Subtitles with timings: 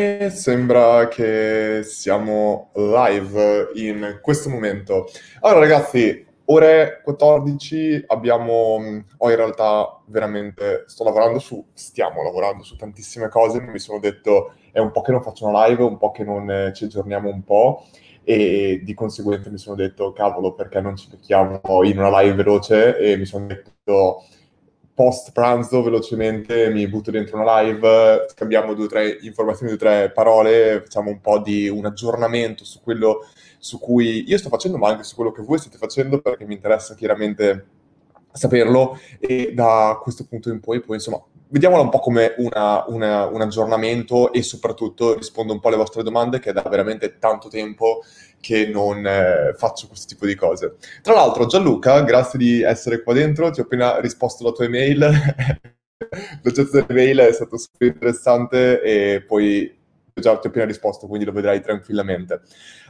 [0.00, 5.08] Sembra che siamo live in questo momento.
[5.40, 8.76] Allora ragazzi, ore 14 abbiamo,
[9.16, 14.52] ho in realtà veramente, sto lavorando su, stiamo lavorando su tantissime cose, mi sono detto
[14.70, 17.42] è un po' che non faccio una live, un po' che non ci aggiorniamo un
[17.42, 17.84] po'
[18.22, 22.96] e di conseguenza mi sono detto cavolo perché non ci becchiamo in una live veloce
[22.98, 24.22] e mi sono detto
[24.98, 29.90] post pranzo velocemente mi butto dentro una live, scambiamo due o tre informazioni, due o
[29.90, 33.24] tre parole, facciamo un po' di un aggiornamento su quello
[33.58, 36.54] su cui io sto facendo, ma anche su quello che voi state facendo, perché mi
[36.54, 37.66] interessa chiaramente
[38.32, 43.26] saperlo e da questo punto in poi, poi insomma, vediamola un po' come una, una,
[43.26, 48.02] un aggiornamento e soprattutto rispondo un po' alle vostre domande che da veramente tanto tempo
[48.40, 50.76] che non eh, faccio questo tipo di cose.
[51.02, 55.10] Tra l'altro, Gianluca, grazie di essere qua dentro, ti ho appena risposto alla tua email.
[56.42, 59.76] L'oggetto dell'email è stato super interessante e poi
[60.14, 62.42] già ti ho appena risposto, quindi lo vedrai tranquillamente.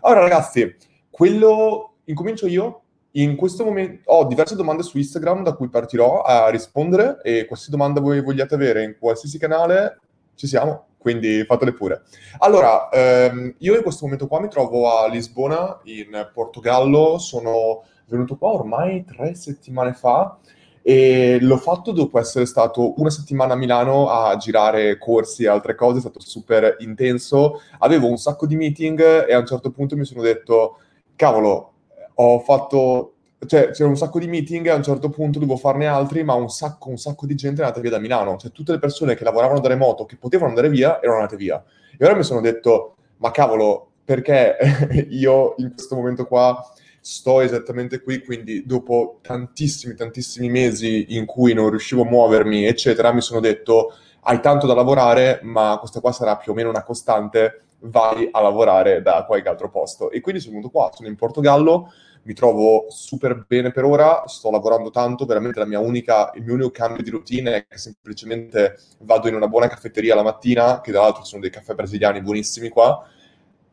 [0.03, 0.77] Allora, ragazzi,
[1.11, 2.83] quello incomincio io.
[3.13, 7.71] In questo momento ho diverse domande su Instagram da cui partirò a rispondere e qualsiasi
[7.71, 9.99] domanda voi vogliate avere in qualsiasi canale,
[10.35, 12.03] ci siamo quindi fatele pure.
[12.39, 18.37] Allora, ehm, io in questo momento qua mi trovo a Lisbona, in Portogallo, sono venuto
[18.37, 20.37] qua ormai tre settimane fa
[20.83, 25.75] e l'ho fatto dopo essere stato una settimana a Milano a girare corsi e altre
[25.75, 29.97] cose, è stato super intenso, avevo un sacco di meeting e a un certo punto
[29.97, 30.79] mi sono detto,
[31.15, 31.73] cavolo,
[32.21, 33.15] ho fatto
[33.47, 36.49] cioè, c'era un sacco di meeting a un certo punto dovevo farne altri, ma un
[36.49, 38.37] sacco, un sacco di gente è andata via da Milano.
[38.37, 41.63] Cioè, tutte le persone che lavoravano da remoto, che potevano andare via, erano andate via.
[41.97, 44.57] E ora mi sono detto, ma cavolo, perché
[45.11, 46.61] io in questo momento qua
[47.01, 53.13] sto esattamente qui, quindi dopo tantissimi, tantissimi mesi in cui non riuscivo a muovermi, eccetera,
[53.13, 56.83] mi sono detto, hai tanto da lavorare, ma questa qua sarà più o meno una
[56.83, 60.11] costante, vai a lavorare da qualche altro posto.
[60.11, 61.93] E quindi sono venuto qua, sono in Portogallo,
[62.29, 66.53] mi trovo super bene per ora, sto lavorando tanto, veramente la mia unica, il mio
[66.53, 70.93] unico cambio di routine è che semplicemente vado in una buona caffetteria la mattina, che
[70.93, 73.03] tra l'altro sono dei caffè brasiliani buonissimi qua,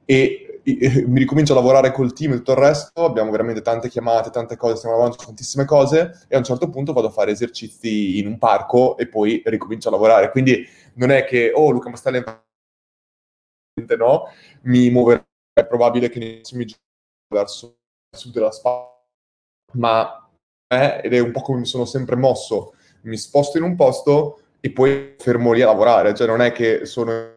[0.06, 3.90] e, e, mi ricomincio a lavorare col team e tutto il resto, abbiamo veramente tante
[3.90, 7.12] chiamate, tante cose, stiamo lavorando su tantissime cose e a un certo punto vado a
[7.12, 10.31] fare esercizi in un parco e poi ricomincio a lavorare.
[10.31, 12.24] Quindi non è che, oh Luca Mastelli,
[13.97, 14.29] no,
[14.62, 15.22] mi muoverò,
[15.52, 16.84] è probabile che nei prossimi giorni
[17.28, 17.79] verso
[18.16, 18.90] sud della Spagna,
[19.74, 20.30] ma
[20.68, 24.40] eh, ed è un po' come mi sono sempre mosso, mi sposto in un posto
[24.59, 27.34] e poi fermo lì a lavorare, cioè non è che sono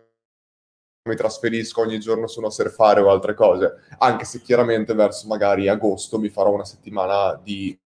[1.08, 5.66] mi trasferisco ogni giorno sono a surfare o altre cose, anche se chiaramente verso magari
[5.66, 7.78] agosto mi farò una settimana di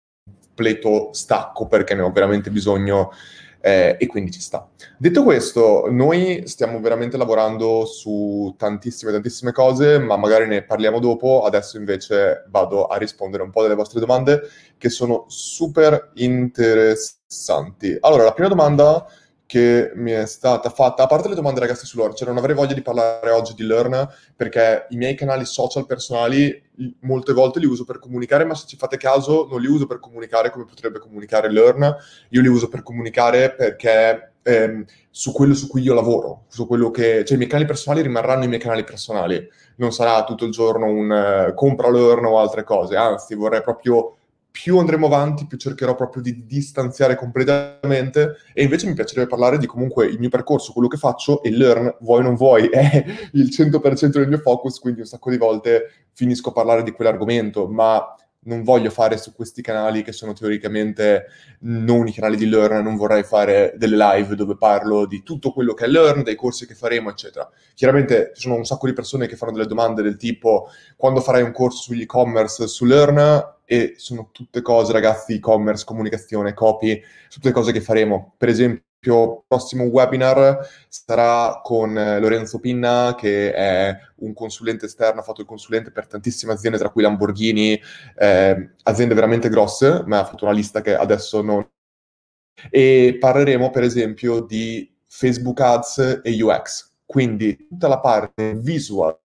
[0.62, 3.12] completo stacco perché ne ho veramente bisogno
[3.62, 4.68] eh, e quindi ci sta.
[4.98, 11.44] Detto questo, noi stiamo veramente lavorando su tantissime, tantissime cose, ma magari ne parliamo dopo.
[11.44, 14.42] Adesso invece vado a rispondere un po' delle vostre domande
[14.78, 17.96] che sono super interessanti.
[18.00, 19.06] Allora, la prima domanda
[19.52, 22.56] che mi è stata fatta, a parte le domande ragazzi su Learn, cioè non avrei
[22.56, 26.70] voglia di parlare oggi di Learn perché i miei canali social personali
[27.02, 30.00] molte volte li uso per comunicare, ma se ci fate caso non li uso per
[30.00, 31.98] comunicare come potrebbe comunicare Learn,
[32.30, 36.90] io li uso per comunicare perché ehm, su quello su cui io lavoro, su quello
[36.90, 39.46] che, cioè i miei canali personali rimarranno i miei canali personali,
[39.76, 44.16] non sarà tutto il giorno un uh, compra Learn o altre cose, anzi vorrei proprio
[44.52, 49.66] più andremo avanti, più cercherò proprio di distanziare completamente e invece mi piacerebbe parlare di
[49.66, 54.08] comunque il mio percorso, quello che faccio e learn, vuoi non vuoi, è il 100%
[54.08, 58.64] del mio focus, quindi un sacco di volte finisco a parlare di quell'argomento, ma non
[58.64, 61.28] voglio fare su questi canali che sono teoricamente
[61.60, 65.74] non i canali di Learn, non vorrei fare delle live dove parlo di tutto quello
[65.74, 67.48] che è Learn, dei corsi che faremo, eccetera.
[67.76, 71.44] Chiaramente ci sono un sacco di persone che fanno delle domande del tipo quando farai
[71.44, 77.54] un corso sugli e-commerce su Learn e sono tutte cose, ragazzi, e-commerce, comunicazione, copy, tutte
[77.54, 78.34] cose che faremo.
[78.38, 85.22] Per esempio, il prossimo webinar sarà con eh, Lorenzo Pinna, che è un consulente esterno,
[85.22, 87.82] ha fatto il consulente per tantissime aziende, tra cui Lamborghini,
[88.18, 91.66] eh, aziende veramente grosse, ma ha fatto una lista che adesso non...
[92.70, 96.92] E parleremo, per esempio, di Facebook Ads e UX.
[97.06, 99.18] Quindi tutta la parte visual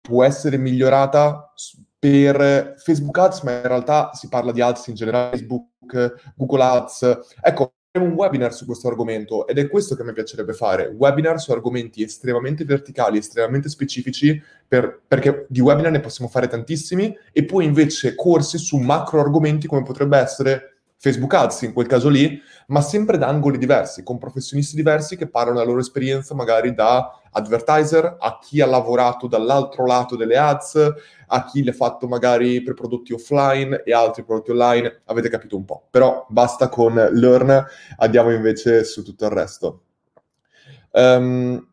[0.00, 1.52] può essere migliorata
[1.98, 7.18] per Facebook Ads, ma in realtà si parla di ads in generale, Facebook, Google Ads.
[7.42, 11.50] Ecco, un webinar su questo argomento ed è questo che mi piacerebbe fare, webinar su
[11.50, 17.64] argomenti estremamente verticali, estremamente specifici, per, perché di webinar ne possiamo fare tantissimi, e poi
[17.64, 22.80] invece corsi su macro argomenti come potrebbe essere Facebook Ads in quel caso lì, ma
[22.80, 28.16] sempre da angoli diversi, con professionisti diversi che parlano della loro esperienza magari da advertiser,
[28.18, 30.92] a chi ha lavorato dall'altro lato delle ads,
[31.28, 35.56] a chi le ha fatto magari per prodotti offline e altri prodotti online, avete capito
[35.56, 35.86] un po'.
[35.90, 37.64] Però basta con Learn,
[37.98, 39.82] andiamo invece su tutto il resto.
[40.90, 41.66] Um,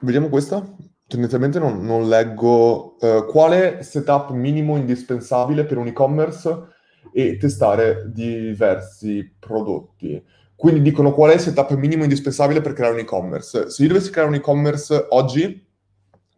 [0.00, 0.64] vediamo questa
[1.10, 6.68] tendenzialmente non, non leggo uh, quale setup minimo indispensabile per un e-commerce
[7.12, 10.22] e testare diversi prodotti.
[10.54, 13.70] Quindi dicono qual è il setup minimo indispensabile per creare un e-commerce.
[13.70, 15.66] Se io dovessi creare un e-commerce oggi,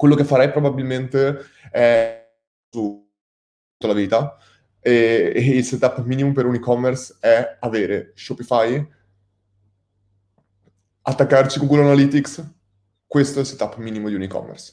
[0.03, 2.29] quello che farei probabilmente è
[2.69, 3.09] su
[3.77, 4.37] tutta la vita
[4.81, 8.85] e, e il setup minimo per un e-commerce è avere Shopify,
[11.03, 12.45] attaccarci Google Analytics,
[13.07, 14.73] questo è il setup minimo di un e-commerce.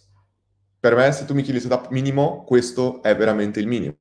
[0.80, 4.00] Per me, se tu mi chiedi il setup minimo, questo è veramente il minimo.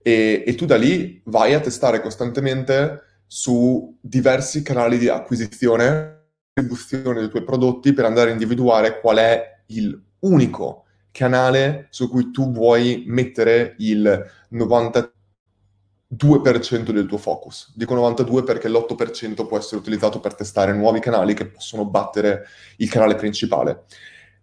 [0.00, 7.18] E, e, tu da lì vai a testare costantemente su diversi canali di acquisizione, distribuzione
[7.18, 12.52] dei tuoi prodotti per andare a individuare qual è il unico canale su cui tu
[12.52, 15.10] vuoi mettere il 90
[16.16, 17.72] 2% del tuo focus.
[17.74, 22.46] Dico 92 perché l'8% può essere utilizzato per testare nuovi canali che possono battere
[22.76, 23.84] il canale principale.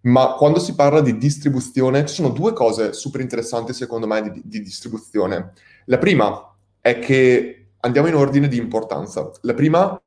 [0.02, 4.42] Ma quando si parla di distribuzione, ci sono due cose super interessanti secondo me di,
[4.44, 5.54] di distribuzione.
[5.86, 9.32] La prima è che andiamo in ordine di importanza.
[9.42, 10.02] La prima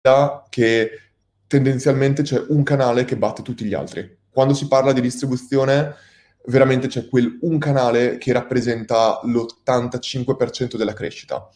[0.00, 0.90] è che
[1.46, 4.15] tendenzialmente c'è un canale che batte tutti gli altri.
[4.36, 5.94] Quando si parla di distribuzione,
[6.48, 11.48] veramente c'è quel un canale che rappresenta l'85% della crescita.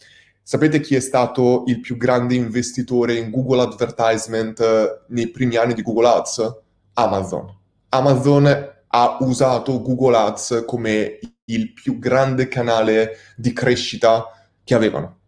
[0.42, 5.74] Sapete chi è stato il più grande investitore in Google Advertisement eh, nei primi anni
[5.74, 6.56] di Google Ads?
[6.94, 7.54] Amazon.
[7.90, 14.24] Amazon ha usato Google Ads come il più grande canale di crescita
[14.64, 15.18] che avevano.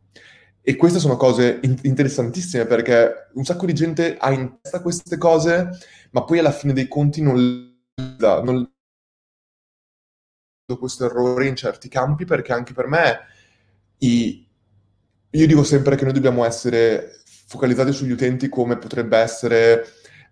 [0.64, 5.18] E queste sono cose in- interessantissime perché un sacco di gente ha in testa queste
[5.18, 5.70] cose,
[6.12, 7.34] ma poi alla fine dei conti non,
[8.20, 8.70] non
[10.78, 13.18] questo errore in certi campi perché anche per me
[13.98, 14.46] i...
[15.30, 19.84] io dico sempre che noi dobbiamo essere focalizzati sugli utenti come potrebbe essere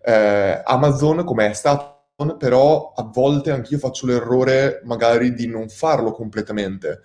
[0.03, 2.00] eh, Amazon, come è stato,
[2.39, 7.01] però a volte anch'io faccio l'errore magari di non farlo completamente.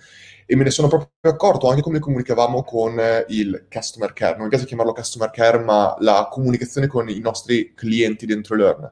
[0.46, 4.50] E me ne sono proprio accorto anche come comunicavamo con il customer care, non mi
[4.50, 8.92] piace chiamarlo customer care, ma la comunicazione con i nostri clienti dentro Learn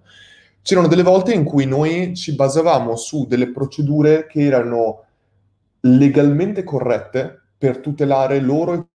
[0.64, 5.04] c'erano delle volte in cui noi ci basavamo su delle procedure che erano
[5.82, 8.90] legalmente corrette per tutelare loro,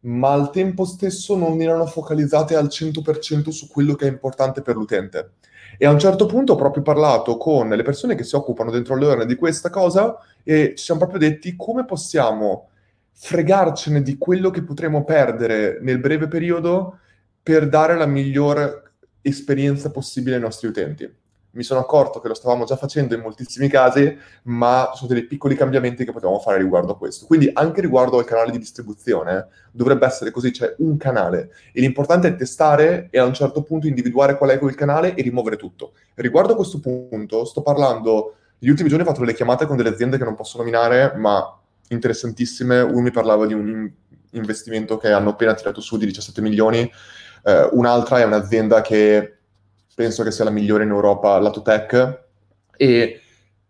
[0.00, 4.76] ma al tempo stesso non erano focalizzate al 100% su quello che è importante per
[4.76, 5.32] l'utente.
[5.78, 8.96] E a un certo punto ho proprio parlato con le persone che si occupano dentro
[8.96, 12.68] Learn di questa cosa e ci siamo proprio detti come possiamo
[13.12, 16.98] fregarcene di quello che potremo perdere nel breve periodo
[17.42, 18.92] per dare la miglior
[19.22, 21.24] esperienza possibile ai nostri utenti.
[21.56, 25.56] Mi sono accorto che lo stavamo già facendo in moltissimi casi, ma sono dei piccoli
[25.56, 27.24] cambiamenti che potevamo fare riguardo a questo.
[27.24, 32.28] Quindi anche riguardo al canale di distribuzione dovrebbe essere così, c'è un canale e l'importante
[32.28, 35.94] è testare e a un certo punto individuare qual è quel canale e rimuovere tutto.
[36.16, 39.88] Riguardo a questo punto sto parlando, negli ultimi giorni ho fatto delle chiamate con delle
[39.88, 42.80] aziende che non posso nominare, ma interessantissime.
[42.80, 43.90] Uno mi parlava di un
[44.32, 46.90] investimento che hanno appena tirato su di 17 milioni
[47.46, 49.35] eh, un'altra è un'azienda che
[49.96, 52.24] penso che sia la migliore in Europa, lato tech,
[52.76, 53.20] e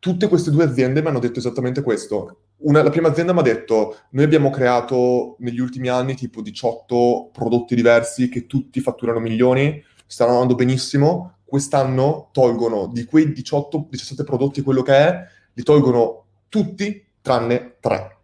[0.01, 2.41] tutte queste due aziende mi hanno detto esattamente questo.
[2.59, 7.31] Una, la prima azienda mi ha detto, noi abbiamo creato negli ultimi anni tipo 18
[7.33, 14.63] prodotti diversi che tutti fatturano milioni, stanno andando benissimo, quest'anno tolgono di quei 18-17 prodotti
[14.63, 18.17] quello che è, li tolgono tutti tranne tre.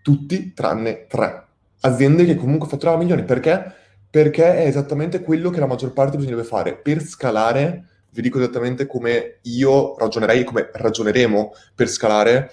[0.00, 1.46] Tutti tranne tre.
[1.80, 3.74] Aziende che comunque fatturavano milioni, perché?
[4.10, 6.76] Perché è esattamente quello che la maggior parte bisognerebbe fare.
[6.76, 12.52] Per scalare, vi dico esattamente come io ragionerei, come ragioneremo per scalare,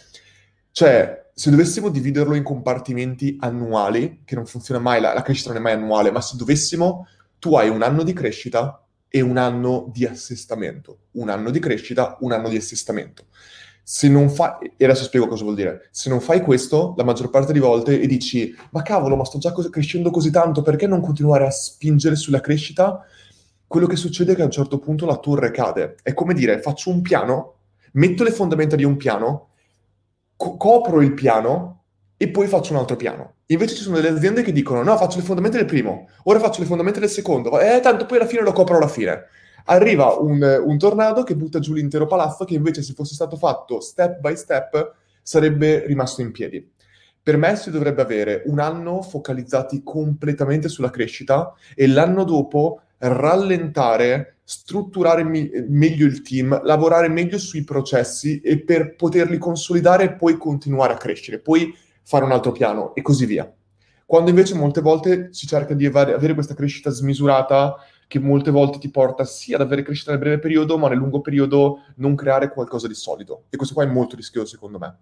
[0.71, 5.59] cioè se dovessimo dividerlo in compartimenti annuali, che non funziona mai, la, la crescita non
[5.59, 7.07] è mai annuale, ma se dovessimo,
[7.39, 12.17] tu hai un anno di crescita e un anno di assestamento, un anno di crescita,
[12.21, 13.27] un anno di assestamento
[13.88, 17.30] se non fai, e adesso spiego cosa vuol dire, se non fai questo la maggior
[17.30, 20.88] parte di volte e dici, ma cavolo, ma sto già cos- crescendo così tanto, perché
[20.88, 23.06] non continuare a spingere sulla crescita?
[23.68, 25.98] Quello che succede è che a un certo punto la torre cade.
[26.01, 27.58] È come dire, faccio un piano,
[27.92, 29.50] metto le fondamenta di un piano,
[30.36, 31.84] co- copro il piano
[32.18, 33.34] e poi faccio un altro piano.
[33.48, 36.60] Invece ci sono delle aziende che dicono, no, faccio le fondamenta del primo, ora faccio
[36.60, 39.25] le fondamenta del secondo, e eh, tanto poi alla fine lo copro alla fine
[39.65, 43.79] arriva un, un, tornado che butta giù l'intero palazzo che invece se fosse stato fatto
[43.79, 46.72] step by step sarebbe rimasto in piedi.
[47.22, 54.38] Per me si dovrebbe avere un anno focalizzati completamente sulla crescita e l'anno dopo rallentare,
[54.43, 60.38] strutturare mi- meglio il team, lavorare meglio sui processi e per poterli consolidare e poi
[60.38, 63.51] continuare a crescere, poi fare un altro piano e così via.
[64.05, 67.75] Quando invece molte volte si cerca di avere questa crescita smisurata
[68.07, 71.21] che molte volte ti porta sì ad avere crescita nel breve periodo, ma nel lungo
[71.21, 73.43] periodo non creare qualcosa di solido.
[73.50, 74.97] E questo qua è molto rischioso secondo me.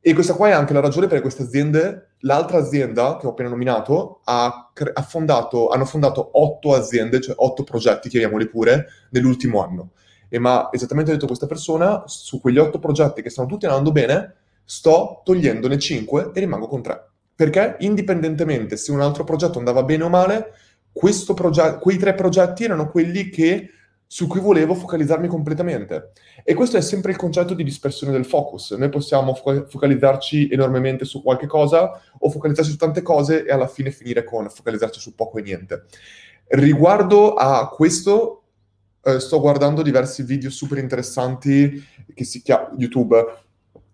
[0.00, 3.48] E questa qua è anche la ragione per queste aziende, l'altra azienda che ho appena
[3.48, 9.90] nominato, ha, ha fondato, hanno fondato otto aziende, cioè otto progetti, chiamiamoli pure, nell'ultimo anno.
[10.28, 13.90] E ma esattamente ha detto questa persona, su quegli otto progetti che stanno tutti andando
[13.90, 17.10] bene, sto togliendone cinque e rimango con tre.
[17.34, 20.52] Perché indipendentemente se un altro progetto andava bene o male,
[21.34, 23.70] proget- quei tre progetti erano quelli che,
[24.06, 26.12] su cui volevo focalizzarmi completamente.
[26.42, 28.72] E questo è sempre il concetto di dispersione del focus.
[28.72, 33.68] Noi possiamo fo- focalizzarci enormemente su qualche cosa o focalizzarci su tante cose e alla
[33.68, 35.84] fine finire con focalizzarci su poco e niente.
[36.48, 38.44] Riguardo a questo,
[39.02, 43.46] eh, sto guardando diversi video super interessanti che si chiamano YouTube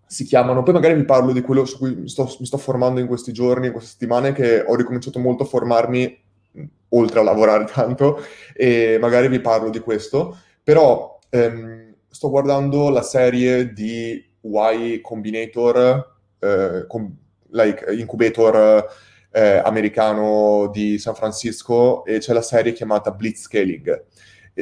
[0.07, 0.63] si chiamano.
[0.63, 3.33] Poi magari vi parlo di quello su cui mi sto, mi sto, formando in questi
[3.33, 6.23] giorni, in queste settimane, che ho ricominciato molto a formarmi
[6.89, 8.23] oltre a lavorare tanto,
[8.53, 10.37] e magari vi parlo di questo.
[10.63, 17.15] Però ehm, sto guardando la serie di Y Combinator, eh, com-
[17.49, 18.85] like Incubator
[19.31, 24.03] eh, americano di San Francisco, e c'è la serie chiamata Blitzscaling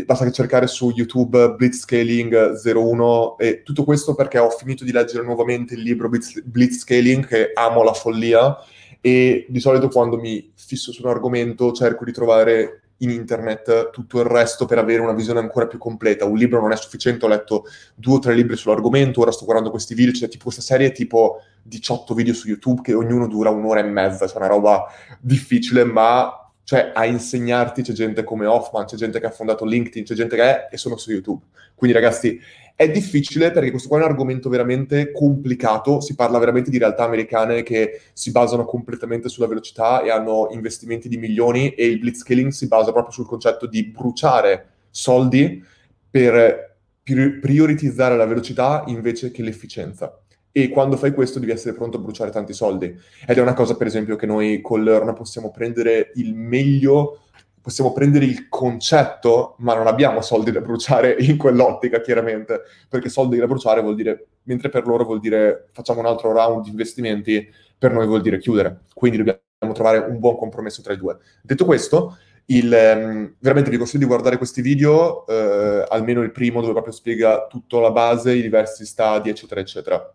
[0.05, 5.23] basta che cercare su YouTube Blitzscaling 01 e tutto questo perché ho finito di leggere
[5.23, 8.57] nuovamente il libro Blitz, Blitzscaling che amo la follia
[9.05, 14.21] e di solito quando mi fisso su un argomento cerco di trovare in internet tutto
[14.21, 16.23] il resto per avere una visione ancora più completa.
[16.23, 19.71] Un libro non è sufficiente, ho letto due o tre libri sull'argomento, ora sto guardando
[19.71, 23.81] questi video, c'è tipo questa serie tipo 18 video su YouTube che ognuno dura un'ora
[23.81, 24.85] e mezza, c'è una roba
[25.19, 30.03] difficile, ma cioè a insegnarti c'è gente come Hoffman, c'è gente che ha fondato LinkedIn,
[30.03, 31.43] c'è gente che è e sono su YouTube.
[31.75, 32.39] Quindi ragazzi
[32.75, 37.03] è difficile perché questo qua è un argomento veramente complicato, si parla veramente di realtà
[37.03, 42.51] americane che si basano completamente sulla velocità e hanno investimenti di milioni e il blitzscaling
[42.51, 45.63] si basa proprio sul concetto di bruciare soldi
[46.09, 50.22] per prioritizzare la velocità invece che l'efficienza
[50.55, 52.85] e quando fai questo devi essere pronto a bruciare tanti soldi.
[53.25, 57.23] Ed è una cosa, per esempio, che noi con Learn possiamo prendere il meglio,
[57.59, 63.37] possiamo prendere il concetto, ma non abbiamo soldi da bruciare in quell'ottica, chiaramente, perché soldi
[63.37, 67.49] da bruciare vuol dire, mentre per loro vuol dire facciamo un altro round di investimenti,
[67.75, 68.81] per noi vuol dire chiudere.
[68.93, 71.17] Quindi dobbiamo trovare un buon compromesso tra i due.
[71.41, 76.61] Detto questo, il, um, veramente vi consiglio di guardare questi video, uh, almeno il primo
[76.61, 80.13] dove proprio spiega tutta la base, i diversi stadi, eccetera, eccetera.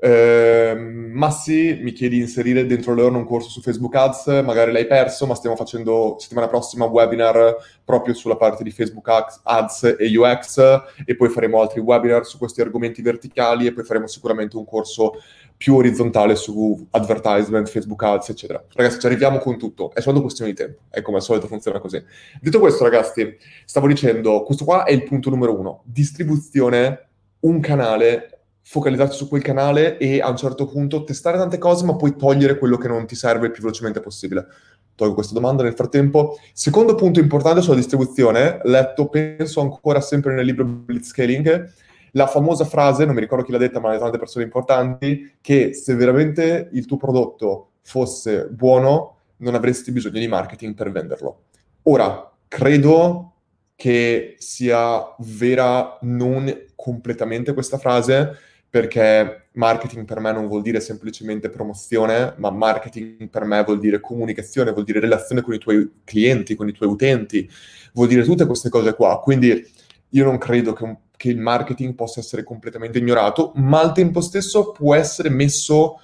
[0.00, 4.86] Eh, Massi mi chiedi di inserire dentro Learn un corso su Facebook Ads, magari l'hai
[4.86, 9.08] perso, ma stiamo facendo settimana prossima un webinar proprio sulla parte di Facebook
[9.42, 10.58] Ads e UX
[11.04, 15.14] e poi faremo altri webinar su questi argomenti verticali e poi faremo sicuramente un corso
[15.56, 18.62] più orizzontale su advertisement, Facebook Ads, eccetera.
[18.74, 21.78] Ragazzi, ci arriviamo con tutto, è solo questione di tempo, e come al solito funziona
[21.78, 22.02] così.
[22.40, 27.08] Detto questo, ragazzi, stavo dicendo, questo qua è il punto numero uno, distribuzione,
[27.40, 28.33] un canale
[28.66, 32.58] focalizzarti su quel canale e a un certo punto testare tante cose, ma poi togliere
[32.58, 34.46] quello che non ti serve il più velocemente possibile.
[34.94, 36.38] Tolgo questa domanda nel frattempo.
[36.52, 41.72] Secondo punto importante sulla distribuzione, letto penso ancora sempre nel libro Blitzscaling,
[42.12, 45.74] la famosa frase, non mi ricordo chi l'ha detta, ma le tante persone importanti, che
[45.74, 51.42] se veramente il tuo prodotto fosse buono, non avresti bisogno di marketing per venderlo.
[51.82, 53.32] Ora, credo
[53.74, 58.38] che sia vera non completamente questa frase,
[58.74, 64.00] perché marketing per me non vuol dire semplicemente promozione, ma marketing per me vuol dire
[64.00, 67.48] comunicazione, vuol dire relazione con i tuoi clienti, con i tuoi utenti,
[67.92, 69.20] vuol dire tutte queste cose qua.
[69.20, 69.64] Quindi
[70.08, 74.72] io non credo che, che il marketing possa essere completamente ignorato, ma al tempo stesso
[74.72, 76.00] può essere messo,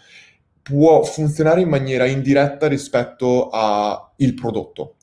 [0.63, 4.95] può funzionare in maniera indiretta rispetto al prodotto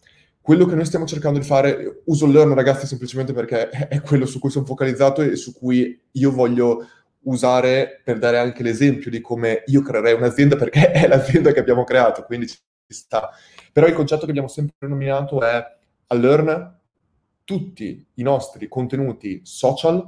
[0.48, 4.40] quello che noi stiamo cercando di fare, uso Learn ragazzi semplicemente perché è quello su
[4.40, 6.88] cui sono focalizzato e su cui io voglio
[7.27, 11.84] usare per dare anche l'esempio di come io creerei un'azienda perché è l'azienda che abbiamo
[11.84, 12.57] creato, quindi ci
[12.88, 13.29] sta.
[13.72, 15.75] Però il concetto che abbiamo sempre nominato è
[16.07, 16.75] a Learn
[17.43, 20.05] tutti i nostri contenuti social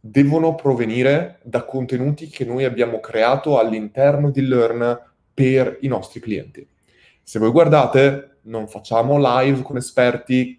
[0.00, 4.98] devono provenire da contenuti che noi abbiamo creato all'interno di Learn
[5.34, 6.66] per i nostri clienti.
[7.22, 10.58] Se voi guardate, non facciamo live con esperti,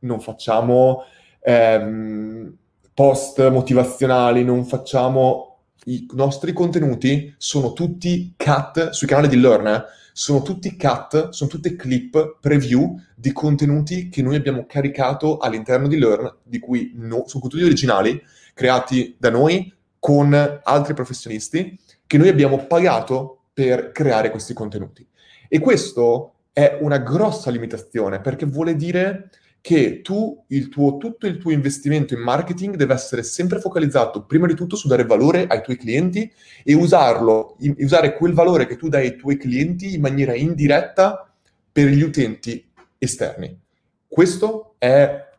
[0.00, 1.04] non facciamo
[1.40, 2.54] ehm,
[2.94, 5.51] post motivazionali, non facciamo
[5.84, 11.50] i nostri contenuti sono tutti cut sui canali di Learn, eh, sono tutti cut, sono
[11.50, 17.24] tutte clip preview di contenuti che noi abbiamo caricato all'interno di Learn, di cui no,
[17.26, 18.22] sono contenuti originali
[18.54, 25.06] creati da noi con altri professionisti che noi abbiamo pagato per creare questi contenuti.
[25.48, 29.30] E questo è una grossa limitazione perché vuole dire
[29.62, 34.48] che tu, il tuo, tutto il tuo investimento in marketing deve essere sempre focalizzato prima
[34.48, 36.30] di tutto su dare valore ai tuoi clienti
[36.64, 41.32] e usarlo, in, usare quel valore che tu dai ai tuoi clienti in maniera indiretta
[41.70, 42.62] per gli utenti
[42.98, 43.56] esterni.
[44.08, 45.30] Questo è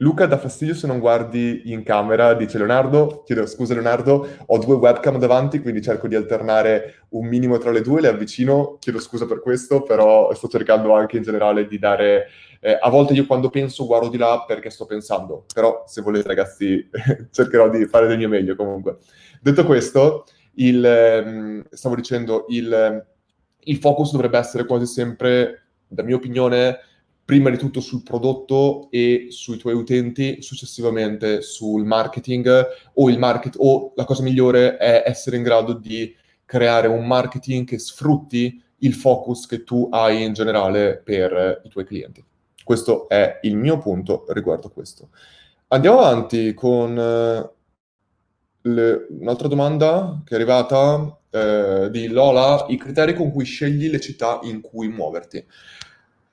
[0.00, 3.22] Luca dà fastidio se non guardi in camera, dice Leonardo.
[3.24, 7.80] Chiedo scusa Leonardo, ho due webcam davanti, quindi cerco di alternare un minimo tra le
[7.80, 8.76] due, le avvicino.
[8.78, 12.26] Chiedo scusa per questo, però sto cercando anche in generale di dare...
[12.66, 16.26] Eh, a volte io quando penso guardo di là perché sto pensando, però se volete
[16.26, 16.90] ragazzi
[17.30, 18.98] cercherò di fare del mio meglio comunque.
[19.40, 23.06] Detto questo, il, ehm, stavo dicendo, il,
[23.60, 26.78] il focus dovrebbe essere quasi sempre, da mia opinione,
[27.24, 33.54] prima di tutto sul prodotto e sui tuoi utenti, successivamente sul marketing o il market
[33.58, 36.12] o la cosa migliore è essere in grado di
[36.44, 41.84] creare un marketing che sfrutti il focus che tu hai in generale per i tuoi
[41.84, 42.24] clienti.
[42.66, 45.10] Questo è il mio punto riguardo questo.
[45.68, 47.50] Andiamo avanti con eh,
[48.62, 54.00] le, un'altra domanda che è arrivata eh, di Lola, i criteri con cui scegli le
[54.00, 55.46] città in cui muoverti.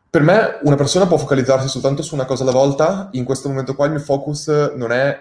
[0.09, 3.75] Per me una persona può focalizzarsi soltanto su una cosa alla volta, in questo momento
[3.75, 5.15] qua il mio focus non è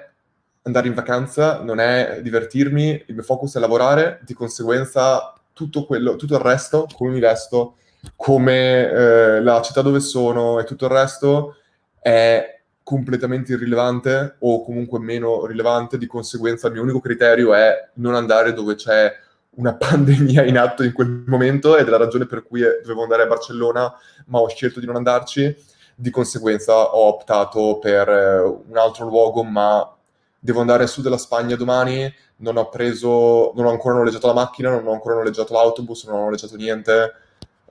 [0.62, 6.16] andare in vacanza, non è divertirmi, il mio focus è lavorare, di conseguenza tutto, quello,
[6.16, 7.76] tutto il resto, come mi vesto,
[8.16, 11.56] come eh, la città dove sono e tutto il resto
[12.00, 18.14] è completamente irrilevante o comunque meno rilevante, di conseguenza il mio unico criterio è non
[18.14, 19.12] andare dove c'è
[19.54, 23.22] una pandemia in atto in quel momento ed è la ragione per cui dovevo andare
[23.22, 23.92] a Barcellona,
[24.26, 25.70] ma ho scelto di non andarci.
[25.94, 29.94] Di conseguenza ho optato per eh, un altro luogo, ma
[30.38, 32.12] devo andare a sud della Spagna domani.
[32.36, 36.18] Non ho preso, non ho ancora noleggiato la macchina, non ho ancora noleggiato l'autobus, non
[36.18, 37.12] ho noleggiato niente.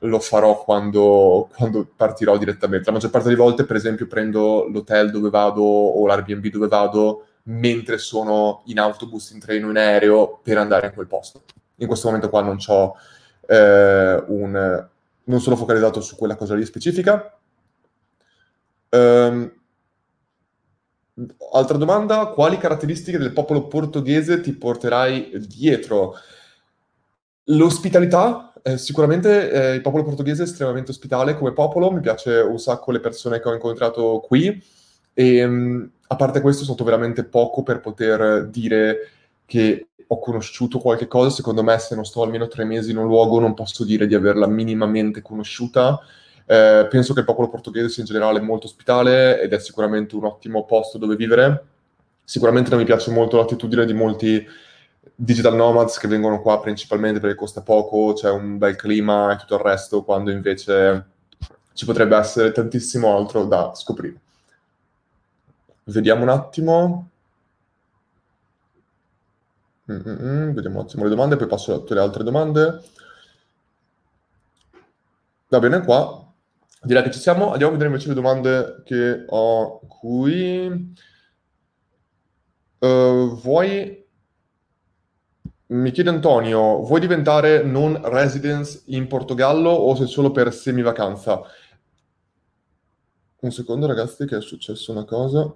[0.03, 2.85] Lo farò quando, quando partirò direttamente.
[2.87, 7.25] La maggior parte delle volte, per esempio, prendo l'hotel dove vado o l'Airbnb dove vado
[7.43, 11.41] mentre sono in autobus, in treno, in aereo per andare in quel posto
[11.81, 12.95] in questo momento qua non ho
[13.47, 14.87] eh, un...
[15.23, 17.37] non sono focalizzato su quella cosa lì specifica.
[18.89, 19.51] Um,
[21.53, 26.15] altra domanda, quali caratteristiche del popolo portoghese ti porterai dietro?
[27.45, 32.59] L'ospitalità, eh, sicuramente eh, il popolo portoghese è estremamente ospitale come popolo, mi piace un
[32.59, 34.61] sacco le persone che ho incontrato qui
[35.13, 39.09] e um, a parte questo stato veramente poco per poter dire
[39.45, 43.05] che ho conosciuto qualche cosa, secondo me se non sto almeno tre mesi in un
[43.05, 45.99] luogo non posso dire di averla minimamente conosciuta.
[46.45, 50.25] Eh, penso che il popolo portoghese sia in generale molto ospitale ed è sicuramente un
[50.25, 51.63] ottimo posto dove vivere.
[52.25, 54.45] Sicuramente non mi piace molto l'attitudine di molti
[55.23, 59.55] digital nomads che vengono qua principalmente perché costa poco, c'è un bel clima e tutto
[59.55, 61.05] il resto, quando invece
[61.73, 64.19] ci potrebbe essere tantissimo altro da scoprire.
[65.83, 67.09] Vediamo un attimo.
[69.91, 72.81] Mm-mm, vediamo un attimo le domande, poi passo a tutte le altre domande.
[75.49, 76.33] Va bene, qua
[76.81, 77.51] direi che ci siamo.
[77.51, 80.95] Andiamo a vedere invece le domande che ho qui.
[82.79, 84.00] Uh, vuoi...
[85.71, 91.41] Mi chiede Antonio, vuoi diventare non residence in Portogallo o sei solo per semivacanza?
[93.39, 95.49] Un secondo ragazzi che è successo una cosa.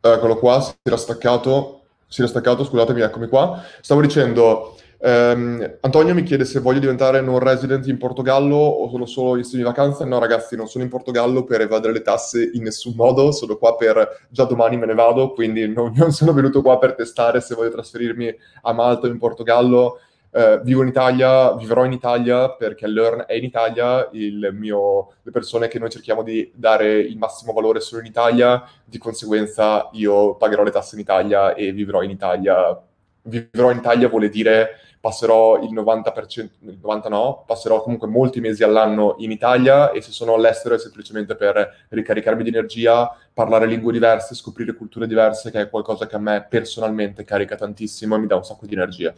[0.00, 3.62] Eccolo qua, si era staccato, si era staccato, scusatemi, eccomi qua.
[3.80, 9.06] Stavo dicendo, ehm, Antonio mi chiede se voglio diventare non resident in Portogallo o sono
[9.06, 10.04] solo in semi-vacanza.
[10.04, 13.76] No ragazzi, non sono in Portogallo per evadere le tasse in nessun modo, sono qua
[13.76, 17.54] per già domani me ne vado, quindi non, non sono venuto qua per testare se
[17.54, 19.98] voglio trasferirmi a Malta o in Portogallo
[20.32, 25.66] Uh, vivo in Italia, vivrò in Italia perché Learn è in Italia, mio, le persone
[25.66, 30.62] che noi cerchiamo di dare il massimo valore sono in Italia, di conseguenza io pagherò
[30.62, 32.80] le tasse in Italia e vivrò in Italia.
[33.22, 38.62] Vivrò in Italia vuole dire passerò il 90%, il 90 no, passerò comunque molti mesi
[38.62, 43.92] all'anno in Italia e se sono all'estero è semplicemente per ricaricarmi di energia, parlare lingue
[43.92, 48.26] diverse, scoprire culture diverse, che è qualcosa che a me personalmente carica tantissimo e mi
[48.26, 49.14] dà un sacco di energia.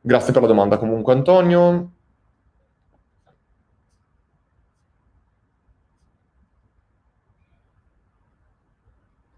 [0.00, 1.90] Grazie per la domanda comunque Antonio.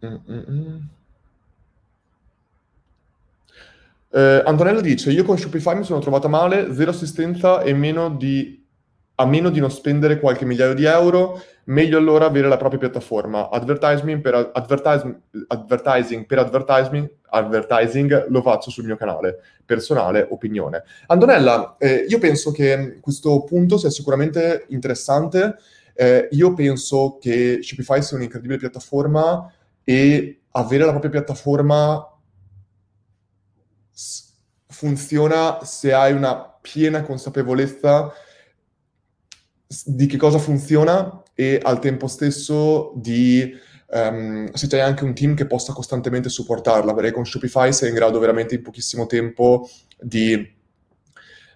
[0.02, 0.97] Mm-mm.
[4.10, 8.64] Eh, Antonella dice: Io con Shopify mi sono trovata male, zero assistenza e meno di,
[9.16, 11.42] a meno di non spendere qualche migliaio di euro.
[11.64, 13.50] Meglio allora avere la propria piattaforma.
[13.50, 19.40] Advertising per, advertising, advertising per advertising, advertising lo faccio sul mio canale.
[19.66, 20.82] Personale opinione.
[21.08, 25.56] Antonella, eh, io penso che questo punto sia sicuramente interessante.
[25.94, 29.52] Eh, io penso che Shopify sia un'incredibile piattaforma
[29.84, 32.17] e avere la propria piattaforma
[34.66, 38.12] funziona se hai una piena consapevolezza
[39.84, 43.54] di che cosa funziona e al tempo stesso di
[43.90, 47.94] um, se c'è anche un team che possa costantemente supportarla, perché con Shopify sei in
[47.94, 49.68] grado veramente in pochissimo tempo
[50.00, 50.56] di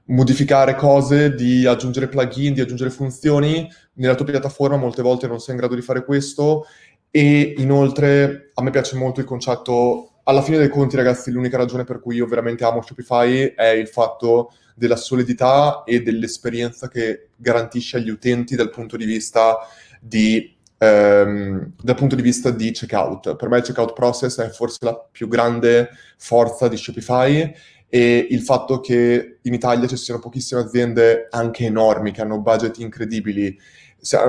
[0.06, 3.68] modificare cose, di aggiungere plugin, di aggiungere funzioni.
[3.94, 6.66] Nella tua piattaforma molte volte non sei in grado di fare questo
[7.10, 11.84] e inoltre a me piace molto il concetto alla fine dei conti, ragazzi, l'unica ragione
[11.84, 17.96] per cui io veramente amo Shopify è il fatto della solidità e dell'esperienza che garantisce
[17.96, 19.58] agli utenti dal punto di vista
[20.00, 23.34] di, ehm, dal punto di, vista di checkout.
[23.34, 27.52] Per me il checkout process è forse la più grande forza di Shopify
[27.88, 32.78] e il fatto che in Italia ci siano pochissime aziende, anche enormi, che hanno budget
[32.78, 33.58] incredibili,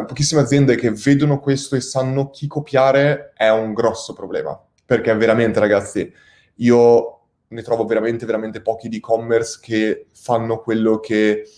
[0.08, 4.60] pochissime aziende che vedono questo e sanno chi copiare è un grosso problema
[4.94, 6.14] perché veramente ragazzi,
[6.58, 11.50] io ne trovo veramente, veramente pochi di e-commerce che fanno quello che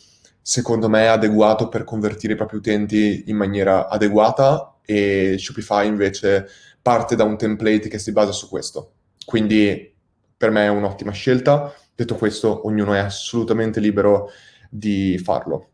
[0.41, 6.47] secondo me è adeguato per convertire i propri utenti in maniera adeguata e Shopify invece
[6.81, 8.93] parte da un template che si basa su questo.
[9.25, 9.93] Quindi
[10.37, 11.73] per me è un'ottima scelta.
[11.93, 14.29] Detto questo, ognuno è assolutamente libero
[14.69, 15.71] di farlo.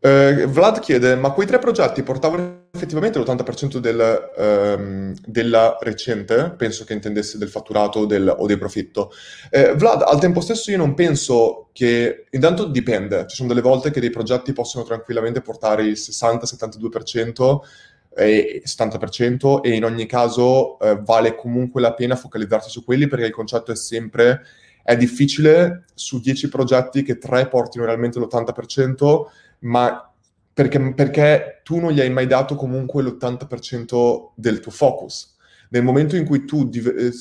[0.00, 6.54] Uh, Vlad chiede, ma quei tre progetti portavano effettivamente l'80% del, um, della recente?
[6.56, 9.12] Penso che intendesse del fatturato del, o del profitto.
[9.50, 12.26] Uh, Vlad, al tempo stesso io non penso che...
[12.30, 17.58] Intanto dipende, ci sono delle volte che dei progetti possono tranquillamente portare il 60-72%
[18.14, 23.26] e 70% e in ogni caso uh, vale comunque la pena focalizzarsi su quelli perché
[23.26, 24.42] il concetto è sempre...
[24.82, 29.24] È difficile su 10 progetti che 3 portino realmente l'80%,
[29.60, 30.09] ma
[30.52, 35.36] perché, perché tu non gli hai mai dato comunque l'80% del tuo focus.
[35.70, 37.12] Nel momento in cui tu div- eh,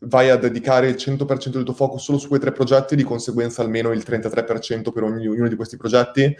[0.00, 3.62] vai a dedicare il 100% del tuo focus solo su quei tre progetti, di conseguenza
[3.62, 6.34] almeno il 33% per ognuno di questi progetti,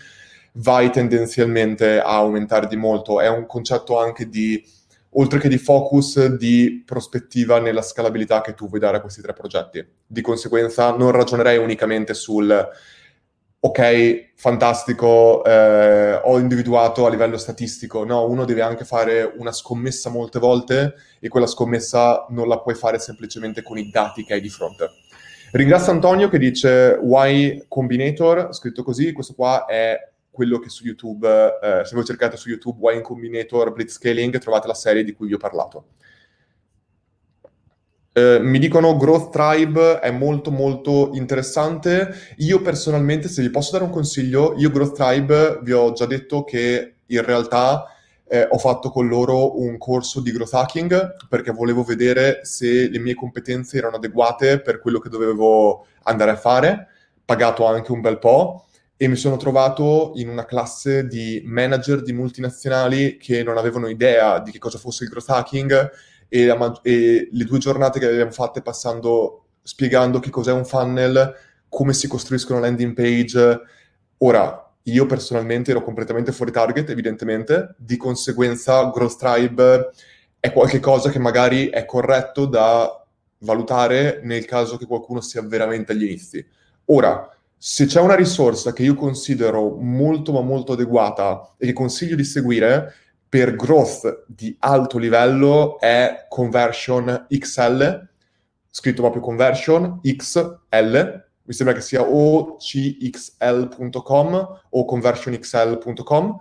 [0.53, 3.21] vai tendenzialmente a aumentare di molto.
[3.21, 4.65] È un concetto anche di,
[5.11, 9.33] oltre che di focus, di prospettiva nella scalabilità che tu vuoi dare a questi tre
[9.33, 9.85] progetti.
[10.07, 12.69] Di conseguenza non ragionerei unicamente sul
[13.61, 18.05] ok, fantastico, eh, ho individuato a livello statistico.
[18.05, 22.75] No, uno deve anche fare una scommessa molte volte e quella scommessa non la puoi
[22.75, 24.91] fare semplicemente con i dati che hai di fronte.
[25.53, 29.97] Ringrazio Antonio che dice Y Combinator, scritto così, questo qua è
[30.31, 31.27] quello che su YouTube,
[31.61, 35.35] eh, se voi cercate su YouTube Y Combinator Blitzscaling trovate la serie di cui vi
[35.35, 35.87] ho parlato.
[38.19, 42.13] Eh, mi dicono Growth Tribe è molto molto interessante.
[42.39, 46.43] Io personalmente, se vi posso dare un consiglio, io Growth Tribe vi ho già detto
[46.43, 47.85] che in realtà
[48.27, 52.99] eh, ho fatto con loro un corso di growth hacking perché volevo vedere se le
[52.99, 56.89] mie competenze erano adeguate per quello che dovevo andare a fare,
[57.25, 62.13] pagato anche un bel po' e mi sono trovato in una classe di manager di
[62.13, 65.91] multinazionali che non avevano idea di che cosa fosse il growth hacking
[66.29, 71.35] e, la, e le due giornate che abbiamo fatte passando, spiegando che cos'è un funnel,
[71.69, 73.61] come si costruiscono landing page.
[74.19, 79.91] Ora, io personalmente ero completamente fuori target, evidentemente, di conseguenza Growth Tribe
[80.41, 83.05] è qualcosa che magari è corretto da
[83.39, 86.45] valutare nel caso che qualcuno sia veramente agli inizi.
[86.87, 92.15] Ora, se c'è una risorsa che io considero molto ma molto adeguata e che consiglio
[92.15, 92.95] di seguire,
[93.29, 98.09] per growth di alto livello è Conversion XL,
[98.71, 106.41] scritto proprio Conversion XL, mi sembra che sia o cxl.com o conversionxl.com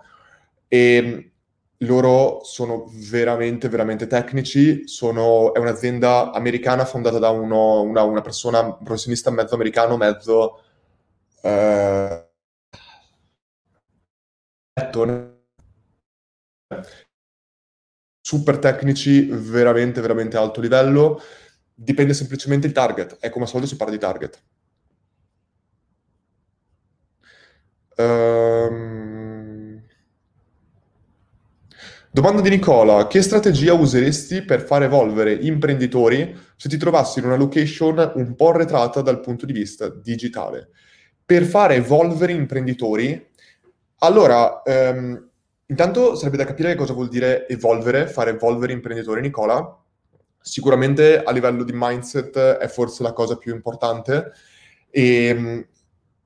[0.68, 1.32] e
[1.78, 8.60] loro sono veramente, veramente tecnici, sono, è un'azienda americana fondata da uno, una, una, persona,
[8.60, 10.62] un professionista mezzo americano, mezzo...
[11.42, 12.26] Eh,
[18.20, 21.20] super tecnici, veramente, veramente alto livello.
[21.74, 23.16] Dipende semplicemente il target.
[23.20, 24.42] E come al solito si parla di target.
[27.96, 29.82] Um...
[32.10, 37.36] Domanda di Nicola, che strategia useresti per far evolvere imprenditori se ti trovassi in una
[37.36, 40.70] location un po' arretrata dal punto di vista digitale?
[41.24, 43.30] Per fare evolvere imprenditori,
[43.98, 45.27] allora, ehm,
[45.68, 49.76] intanto sarebbe da capire cosa vuol dire evolvere, fare evolvere imprenditori, Nicola.
[50.40, 54.32] Sicuramente a livello di mindset è forse la cosa più importante
[54.90, 55.66] e,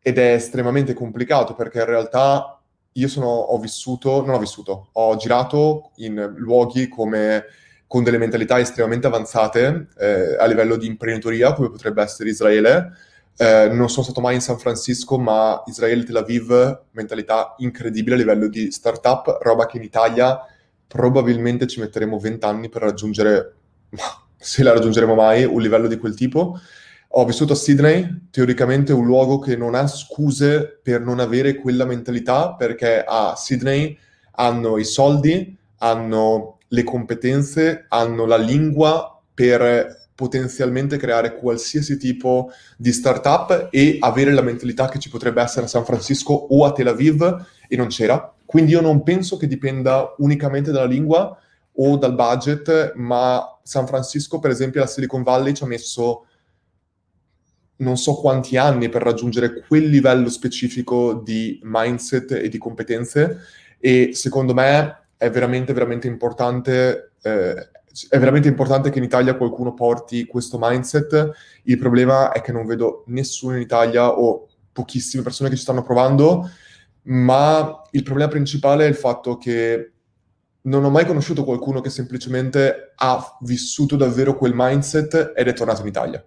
[0.00, 2.61] ed è estremamente complicato perché in realtà
[2.92, 7.44] io sono, ho vissuto, non ho vissuto, ho girato in luoghi come,
[7.87, 12.92] con delle mentalità estremamente avanzate eh, a livello di imprenditoria, come potrebbe essere Israele.
[13.37, 18.18] Eh, non sono stato mai in San Francisco, ma Israele, Tel Aviv, mentalità incredibile a
[18.18, 20.38] livello di startup, roba che in Italia
[20.87, 23.55] probabilmente ci metteremo vent'anni per raggiungere,
[24.37, 26.59] se la raggiungeremo mai, un livello di quel tipo.
[27.14, 31.85] Ho vissuto a Sydney, teoricamente un luogo che non ha scuse per non avere quella
[31.85, 33.99] mentalità, perché a Sydney
[34.33, 42.93] hanno i soldi, hanno le competenze, hanno la lingua per potenzialmente creare qualsiasi tipo di
[42.93, 46.87] startup e avere la mentalità che ci potrebbe essere a San Francisco o a Tel
[46.87, 48.33] Aviv e non c'era.
[48.47, 51.37] Quindi io non penso che dipenda unicamente dalla lingua
[51.73, 56.27] o dal budget, ma San Francisco, per esempio, la Silicon Valley ci ha messo
[57.77, 63.41] non so quanti anni per raggiungere quel livello specifico di mindset e di competenze
[63.81, 67.71] e secondo me è veramente, veramente importante, eh,
[68.09, 71.31] è veramente importante che in Italia qualcuno porti questo mindset.
[71.64, 75.83] Il problema è che non vedo nessuno in Italia o pochissime persone che ci stanno
[75.83, 76.48] provando,
[77.05, 79.92] ma il problema principale è il fatto che
[80.62, 85.81] non ho mai conosciuto qualcuno che semplicemente ha vissuto davvero quel mindset ed è tornato
[85.83, 86.24] in Italia.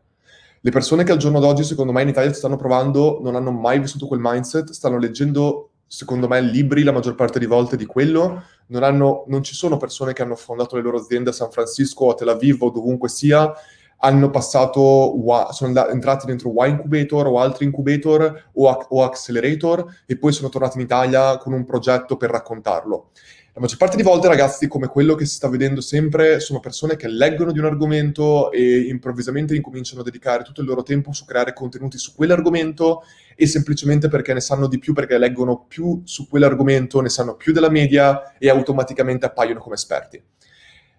[0.60, 3.80] Le persone che al giorno d'oggi, secondo me, in Italia stanno provando, non hanno mai
[3.80, 8.44] vissuto quel mindset, stanno leggendo, secondo me, libri la maggior parte di volte di quello,
[8.68, 12.10] non, hanno, non ci sono persone che hanno fondato le loro aziende a San Francisco,
[12.10, 13.54] a Tel Aviv o dovunque sia,
[14.00, 15.16] hanno passato,
[15.52, 20.78] sono entrati dentro Y Incubator o altri incubator o, o accelerator e poi sono tornati
[20.78, 23.12] in Italia con un progetto per raccontarlo.
[23.56, 26.98] La maggior parte di volte, ragazzi, come quello che si sta vedendo sempre, sono persone
[26.98, 31.24] che leggono di un argomento e improvvisamente incominciano a dedicare tutto il loro tempo su
[31.24, 36.28] creare contenuti su quell'argomento e semplicemente perché ne sanno di più, perché leggono più su
[36.28, 40.22] quell'argomento, ne sanno più della media e automaticamente appaiono come esperti.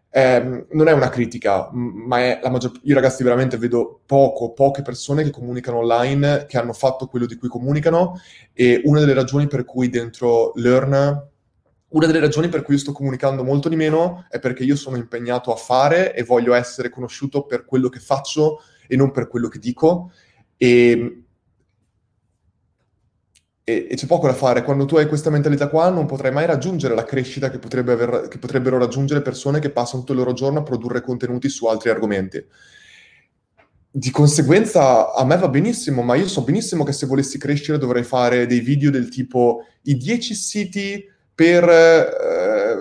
[0.09, 2.73] Eh, non è una critica, ma maggior...
[2.85, 7.37] Io ragazzi veramente vedo poco, poche persone che comunicano online, che hanno fatto quello di
[7.37, 8.19] cui comunicano
[8.55, 11.35] e una delle ragioni per cui dentro Learn
[11.97, 15.51] una delle ragioni per cui sto comunicando molto di meno è perché io sono impegnato
[15.51, 19.59] a fare e voglio essere conosciuto per quello che faccio e non per quello che
[19.59, 20.13] dico.
[20.59, 21.23] E,
[23.65, 24.63] e, e c'è poco da fare.
[24.63, 28.29] Quando tu hai questa mentalità qua non potrai mai raggiungere la crescita che, potrebbe aver,
[28.29, 31.89] che potrebbero raggiungere persone che passano tutto il loro giorno a produrre contenuti su altri
[31.89, 32.45] argomenti.
[33.91, 38.03] Di conseguenza a me va benissimo, ma io so benissimo che se volessi crescere dovrei
[38.03, 42.77] fare dei video del tipo i 10 siti per eh,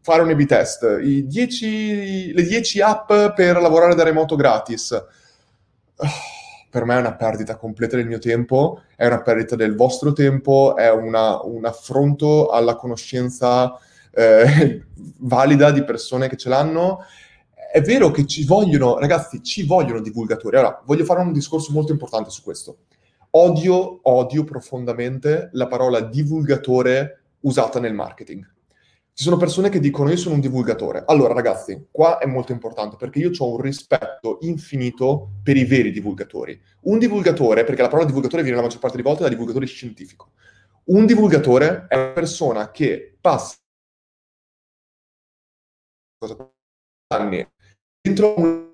[0.00, 4.92] fare un A-B test, le 10 app per lavorare da remoto gratis.
[4.92, 6.06] Oh,
[6.70, 10.74] per me è una perdita completa del mio tempo, è una perdita del vostro tempo,
[10.74, 13.78] è una, un affronto alla conoscenza
[14.10, 14.84] eh,
[15.20, 17.00] valida di persone che ce l'hanno.
[17.70, 20.56] È vero che ci vogliono, ragazzi, ci vogliono divulgatori.
[20.56, 22.78] Ora, voglio fare un discorso molto importante su questo.
[23.32, 28.56] Odio, odio profondamente la parola divulgatore usata nel marketing.
[29.12, 31.02] Ci sono persone che dicono io sono un divulgatore.
[31.04, 35.90] Allora ragazzi, qua è molto importante perché io ho un rispetto infinito per i veri
[35.90, 36.60] divulgatori.
[36.82, 40.30] Un divulgatore, perché la parola divulgatore viene la maggior parte delle volte da divulgatore scientifico.
[40.84, 43.56] Un divulgatore è una persona che passa
[47.08, 47.44] anni
[48.00, 48.66] dentro un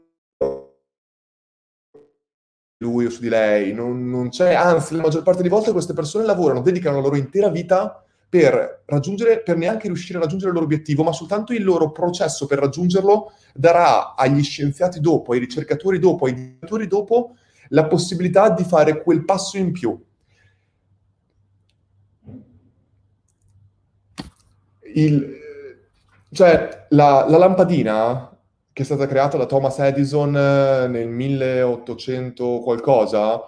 [2.84, 5.94] lui o su di lei, non, non c'è, anzi la maggior parte delle volte queste
[5.94, 8.03] persone lavorano, dedicano la loro intera vita
[8.34, 8.82] per
[9.44, 13.32] per neanche riuscire a raggiungere il loro obiettivo, ma soltanto il loro processo per raggiungerlo
[13.54, 17.36] darà agli scienziati dopo, ai ricercatori dopo, ai direttori dopo,
[17.68, 19.96] la possibilità di fare quel passo in più.
[24.94, 25.38] Il,
[26.32, 28.36] cioè, la, la, lampadina
[28.72, 33.44] che è stata creata da Thomas Edison eh, nel 1800 qualcosa,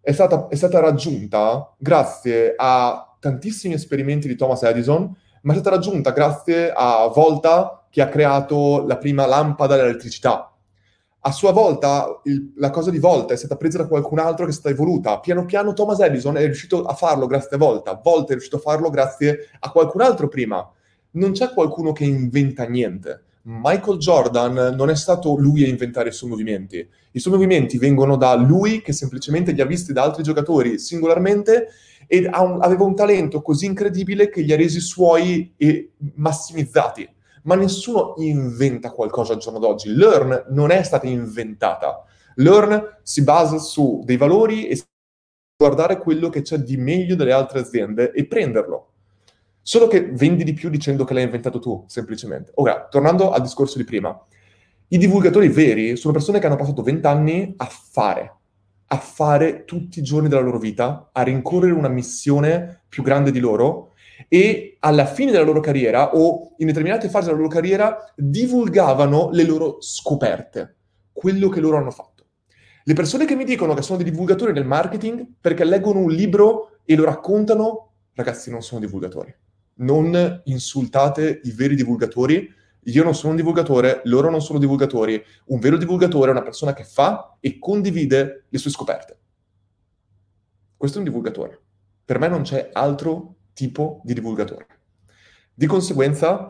[0.00, 5.76] è stata, è stata raggiunta grazie a tantissimi esperimenti di Thomas Edison, ma è stata
[5.76, 10.52] raggiunta grazie a Volta che ha creato la prima lampada dell'elettricità.
[11.22, 14.52] A sua volta il, la cosa di Volta è stata presa da qualcun altro che
[14.52, 15.20] è stata evoluta.
[15.20, 18.00] Piano piano Thomas Edison è riuscito a farlo grazie a Volta.
[18.02, 20.66] Volta è riuscito a farlo grazie a qualcun altro prima.
[21.12, 23.24] non c'è qualcuno che inventa niente.
[23.42, 26.86] Michael Jordan non è stato lui a inventare i suoi movimenti.
[27.12, 31.68] I suoi movimenti vengono da lui che semplicemente li ha visti da altri giocatori singolarmente
[32.06, 37.08] e un, aveva un talento così incredibile che li ha resi suoi e massimizzati.
[37.44, 39.94] Ma nessuno inventa qualcosa al giorno d'oggi.
[39.94, 42.04] Learn non è stata inventata.
[42.36, 44.82] Learn si basa su dei valori e
[45.56, 48.92] guardare quello che c'è di meglio delle altre aziende e prenderlo.
[49.62, 52.50] Solo che vendi di più dicendo che l'hai inventato tu, semplicemente.
[52.54, 54.18] Ora, tornando al discorso di prima,
[54.88, 58.39] i divulgatori veri sono persone che hanno passato vent'anni a fare,
[58.92, 63.38] a fare tutti i giorni della loro vita, a rincorrere una missione più grande di
[63.38, 63.92] loro
[64.28, 69.44] e alla fine della loro carriera o in determinate fasi della loro carriera divulgavano le
[69.44, 70.76] loro scoperte,
[71.12, 72.24] quello che loro hanno fatto.
[72.82, 76.78] Le persone che mi dicono che sono dei divulgatori nel marketing perché leggono un libro
[76.84, 79.32] e lo raccontano, ragazzi, non sono divulgatori
[79.80, 82.48] non insultate i veri divulgatori.
[82.84, 85.22] Io non sono un divulgatore, loro non sono divulgatori.
[85.46, 89.18] Un vero divulgatore è una persona che fa e condivide le sue scoperte.
[90.76, 91.60] Questo è un divulgatore.
[92.04, 94.66] Per me non c'è altro tipo di divulgatore.
[95.52, 96.48] Di conseguenza,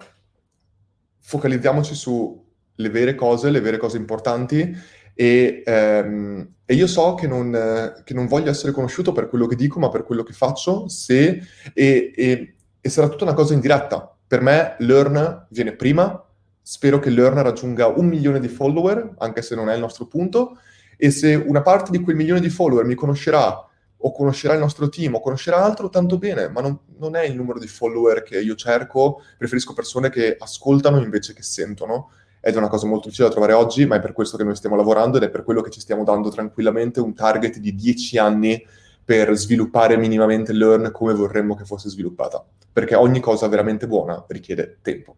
[1.19, 4.73] focalizziamoci sulle vere cose, le vere cose importanti
[5.15, 9.57] e, ehm, e io so che non, che non, voglio essere conosciuto per quello che
[9.57, 11.43] dico, ma per quello che faccio, se,
[11.75, 14.17] e, e e sarà tutta una cosa indiretta.
[14.31, 16.25] Per me Learn viene prima,
[16.63, 20.57] spero che Learn raggiunga un milione di follower, anche se non è il nostro punto,
[20.97, 24.89] e se una parte di quel milione di follower mi conoscerà o conoscerà il nostro
[24.89, 28.39] team o conoscerà altro, tanto bene, ma non, non è il numero di follower che
[28.39, 32.11] io cerco, preferisco persone che ascoltano invece che sentono.
[32.41, 34.55] Ed è una cosa molto difficile da trovare oggi, ma è per questo che noi
[34.55, 38.19] stiamo lavorando ed è per quello che ci stiamo dando tranquillamente un target di 10
[38.19, 38.65] anni
[39.11, 44.79] per sviluppare minimamente Learn come vorremmo che fosse sviluppata, perché ogni cosa veramente buona richiede
[44.83, 45.17] tempo.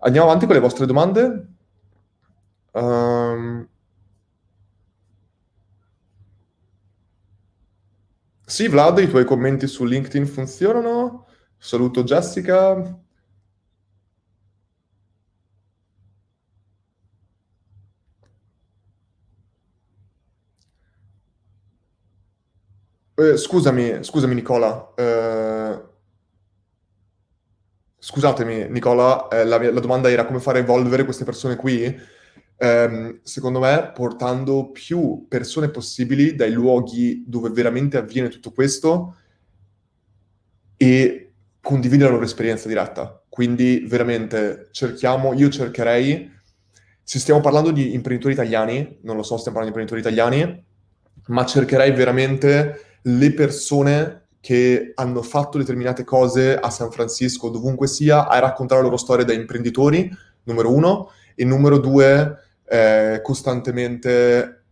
[0.00, 1.46] Andiamo avanti con le vostre domande.
[2.72, 3.66] Um...
[8.44, 11.26] Sì, Vlad, i tuoi commenti su LinkedIn funzionano?
[11.56, 13.00] Saluto Jessica.
[23.20, 24.94] Eh, scusami, scusami Nicola.
[24.96, 25.82] Eh,
[27.98, 31.94] scusatemi Nicola, eh, la, la domanda era come fare evolvere queste persone qui.
[32.56, 39.16] Ehm, secondo me, portando più persone possibili dai luoghi dove veramente avviene tutto questo
[40.78, 43.22] e condividere la loro esperienza diretta.
[43.28, 46.30] Quindi veramente cerchiamo, io cercherei,
[47.02, 50.64] se stiamo parlando di imprenditori italiani, non lo so, stiamo parlando di imprenditori italiani,
[51.26, 58.26] ma cercherei veramente le persone che hanno fatto determinate cose a San Francisco, dovunque sia,
[58.26, 60.10] a raccontare la loro storia da imprenditori,
[60.44, 64.64] numero uno, e numero due, eh, costantemente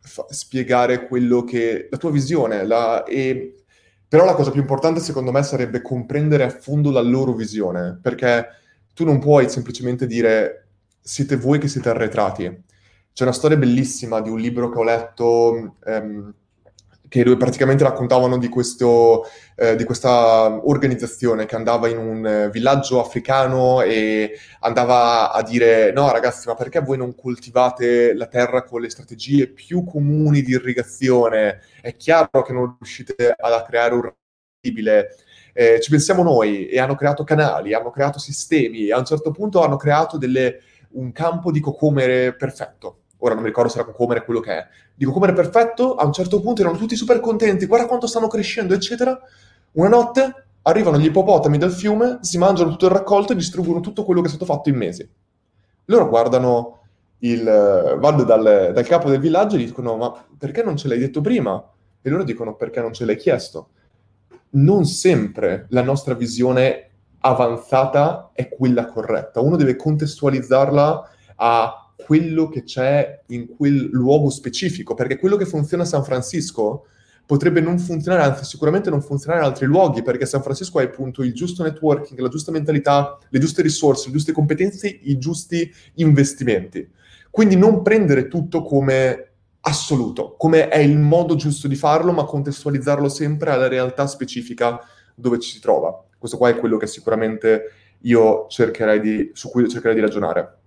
[0.00, 2.64] fa- spiegare quello che la tua visione.
[2.64, 3.64] La, e,
[4.08, 8.46] però la cosa più importante secondo me sarebbe comprendere a fondo la loro visione, perché
[8.94, 10.68] tu non puoi semplicemente dire
[11.00, 12.62] siete voi che siete arretrati.
[13.12, 15.76] C'è una storia bellissima di un libro che ho letto.
[15.84, 16.34] Ehm,
[17.10, 19.24] che praticamente raccontavano di, questo,
[19.56, 25.90] eh, di, questa organizzazione che andava in un eh, villaggio africano e andava a dire
[25.90, 30.52] no ragazzi ma perché voi non coltivate la terra con le strategie più comuni di
[30.52, 31.62] irrigazione?
[31.82, 34.14] È chiaro che non riuscite a creare un
[34.62, 35.16] rendibile.
[35.52, 39.32] Eh, ci pensiamo noi e hanno creato canali, hanno creato sistemi e a un certo
[39.32, 43.86] punto hanno creato delle, un campo di cocomere perfetto ora non mi ricordo se era
[43.86, 44.66] Cocomere quello che è.
[44.94, 48.26] Dico, come era perfetto, a un certo punto erano tutti super contenti, guarda quanto stanno
[48.26, 49.18] crescendo, eccetera.
[49.72, 54.04] Una notte arrivano gli ippopotami dal fiume, si mangiano tutto il raccolto e distruggono tutto
[54.04, 55.08] quello che è stato fatto in mesi.
[55.86, 56.80] Loro guardano
[57.18, 57.42] il,
[57.98, 61.62] vanno dal, dal capo del villaggio e dicono, ma perché non ce l'hai detto prima?
[62.02, 63.70] E loro dicono, perché non ce l'hai chiesto?
[64.50, 69.40] Non sempre la nostra visione avanzata è quella corretta.
[69.40, 75.82] Uno deve contestualizzarla a quello che c'è in quel luogo specifico, perché quello che funziona
[75.82, 76.86] a San Francisco
[77.26, 81.22] potrebbe non funzionare, anzi sicuramente non funzionare in altri luoghi, perché San Francisco ha appunto
[81.22, 86.88] il giusto networking, la giusta mentalità, le giuste risorse, le giuste competenze, i giusti investimenti.
[87.30, 89.26] Quindi non prendere tutto come
[89.60, 94.80] assoluto, come è il modo giusto di farlo, ma contestualizzarlo sempre alla realtà specifica
[95.14, 96.04] dove ci si trova.
[96.18, 97.62] Questo qua è quello che sicuramente
[98.00, 100.59] io cercherei di, su cui cercherei di ragionare.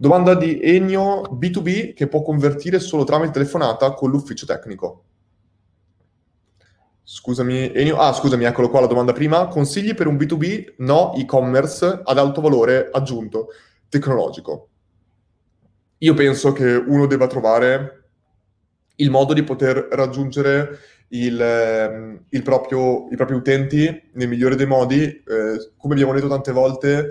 [0.00, 5.02] Domanda di Ennio B2B che può convertire solo tramite telefonata con l'ufficio tecnico.
[7.02, 7.96] Scusami, Enio.
[7.96, 9.48] Ah, scusami, eccolo qua la domanda prima.
[9.48, 10.74] Consigli per un B2B?
[10.78, 13.48] No, e-commerce ad alto valore aggiunto
[13.88, 14.68] tecnologico.
[15.98, 18.10] Io penso che uno debba trovare
[18.96, 20.78] il modo di poter raggiungere
[21.08, 26.28] il, ehm, il proprio, i propri utenti nel migliore dei modi, eh, come abbiamo detto
[26.28, 27.08] tante volte,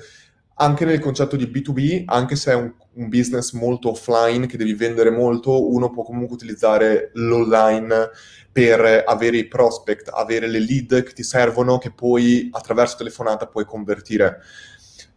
[0.59, 4.73] anche nel concetto di B2B, anche se è un, un, business molto offline che devi
[4.73, 8.09] vendere molto, uno può comunque utilizzare l'online
[8.51, 13.65] per avere i prospect, avere le lead che ti servono, che poi attraverso telefonata puoi
[13.65, 14.39] convertire.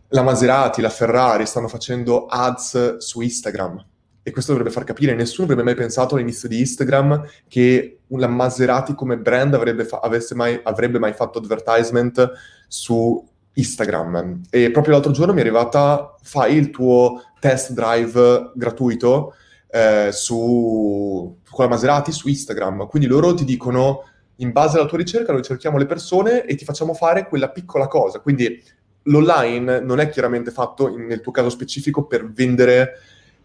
[0.09, 3.86] La Maserati, la Ferrari stanno facendo ads su Instagram
[4.22, 8.95] e questo dovrebbe far capire, nessuno avrebbe mai pensato all'inizio di Instagram che la Maserati
[8.95, 10.01] come brand avrebbe, fa-
[10.34, 12.30] mai, avrebbe mai fatto advertisement
[12.68, 14.42] su Instagram.
[14.51, 19.34] E proprio l'altro giorno mi è arrivata, fai il tuo test drive gratuito
[19.70, 22.86] eh, su, con la Maserati su Instagram.
[22.86, 24.05] Quindi loro ti dicono,
[24.36, 27.86] in base alla tua ricerca, noi cerchiamo le persone e ti facciamo fare quella piccola
[27.86, 28.20] cosa.
[28.20, 28.62] Quindi
[29.05, 32.98] l'online non è chiaramente fatto, in, nel tuo caso specifico, per vendere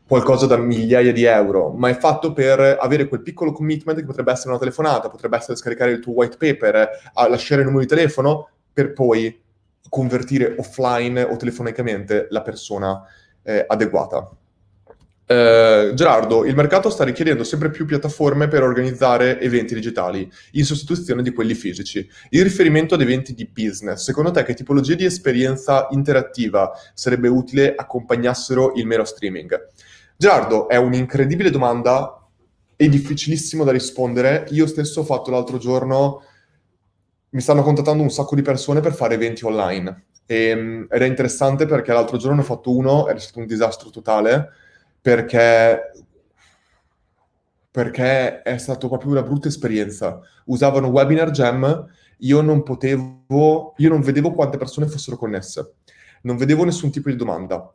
[0.07, 4.31] qualcosa da migliaia di euro, ma è fatto per avere quel piccolo commitment che potrebbe
[4.31, 6.89] essere una telefonata, potrebbe essere scaricare il tuo white paper,
[7.27, 9.41] lasciare il numero di telefono, per poi
[9.89, 13.01] convertire offline o telefonicamente la persona
[13.43, 14.29] eh, adeguata.
[15.27, 21.23] Eh, Gerardo, il mercato sta richiedendo sempre più piattaforme per organizzare eventi digitali, in sostituzione
[21.23, 22.07] di quelli fisici.
[22.29, 27.73] In riferimento ad eventi di business, secondo te che tipologie di esperienza interattiva sarebbe utile
[27.75, 29.69] accompagnassero il mero streaming?
[30.15, 32.21] Gerardo, è un'incredibile domanda
[32.75, 34.45] e difficilissimo da rispondere.
[34.51, 36.23] Io stesso ho fatto l'altro giorno
[37.35, 40.05] mi stanno contattando un sacco di persone per fare eventi online.
[40.25, 43.45] E, ehm, ed è interessante perché l'altro giorno ne ho fatto uno, è stato un
[43.45, 44.51] disastro totale,
[45.01, 45.91] perché,
[47.69, 50.21] perché è stata proprio una brutta esperienza.
[50.45, 51.85] Usavano Webinar Jam,
[52.19, 55.73] io non potevo, io non vedevo quante persone fossero connesse,
[56.21, 57.69] non vedevo nessun tipo di domanda.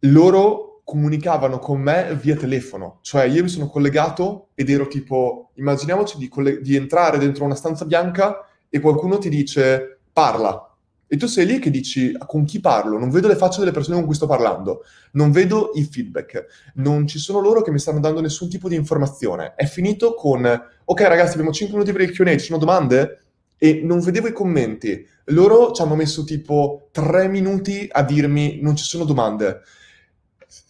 [0.00, 6.18] Loro comunicavano con me via telefono, cioè io mi sono collegato ed ero tipo, immaginiamoci
[6.18, 10.64] di, coll- di entrare dentro una stanza bianca e qualcuno ti dice parla.
[11.12, 12.96] E tu sei lì che dici con chi parlo?
[12.96, 17.08] Non vedo le facce delle persone con cui sto parlando, non vedo i feedback, non
[17.08, 19.54] ci sono loro che mi stanno dando nessun tipo di informazione.
[19.56, 20.44] È finito con
[20.84, 23.22] ok ragazzi abbiamo 5 minuti per il Q&A, ci sono domande?
[23.58, 25.04] E non vedevo i commenti.
[25.24, 29.62] Loro ci hanno messo tipo 3 minuti a dirmi non ci sono domande.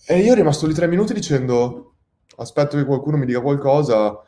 [0.07, 1.97] E io ero rimasto lì 3 minuti dicendo
[2.37, 4.19] aspetto che qualcuno mi dica qualcosa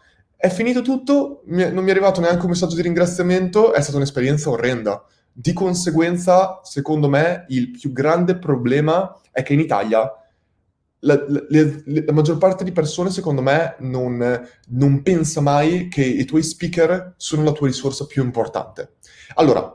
[0.42, 4.50] è finito tutto, non mi è arrivato neanche un messaggio di ringraziamento, è stata un'esperienza
[4.50, 5.06] orrenda.
[5.32, 10.00] Di conseguenza, secondo me, il più grande problema è che in Italia
[10.98, 16.24] la, la, la, maggior parte di persone, secondo me, non, non, pensa mai che i
[16.24, 18.94] tuoi speaker sono la tua risorsa più importante.
[19.34, 19.72] Allora,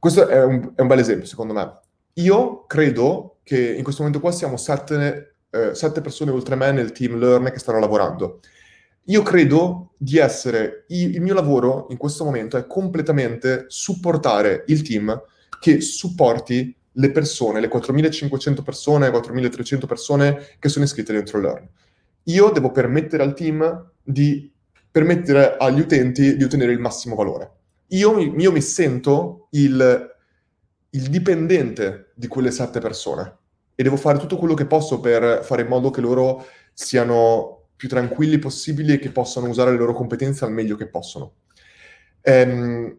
[0.00, 1.78] questo è un, è un bel esempio, secondo me.
[2.14, 6.90] Io credo che in questo momento qua siamo sette, eh, sette persone oltre me nel
[6.90, 8.40] team Learn che stanno lavorando.
[9.08, 15.20] Io credo di essere, il mio lavoro in questo momento è completamente supportare il team
[15.58, 21.66] che supporti le persone, le 4.500 persone, 4.300 persone che sono iscritte dentro Learn.
[22.24, 24.50] Io devo permettere al team di
[24.90, 27.52] permettere agli utenti di ottenere il massimo valore.
[27.88, 30.16] Io, io mi sento il,
[30.90, 33.36] il dipendente di quelle sette persone
[33.74, 36.44] e devo fare tutto quello che posso per fare in modo che loro
[36.74, 41.34] siano più tranquilli possibili e che possano usare le loro competenze al meglio che possono.
[42.22, 42.98] Ehm,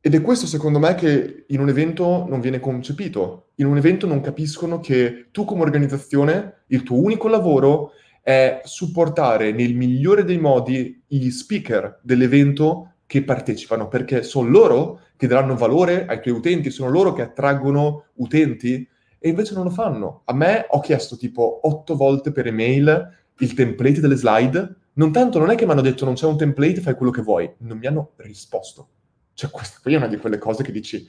[0.00, 3.50] ed è questo, secondo me, che in un evento non viene concepito.
[3.56, 7.90] In un evento non capiscono che tu come organizzazione, il tuo unico lavoro
[8.22, 15.26] è supportare nel migliore dei modi gli speaker dell'evento che partecipano, perché sono loro che
[15.26, 18.88] daranno valore ai tuoi utenti, sono loro che attraggono utenti
[19.18, 20.22] e invece non lo fanno.
[20.24, 25.38] A me ho chiesto tipo otto volte per email il template delle slide, non tanto
[25.38, 27.78] non è che mi hanno detto non c'è un template, fai quello che vuoi, non
[27.78, 28.88] mi hanno risposto.
[29.34, 31.06] Cioè questa qui è una di quelle cose che dici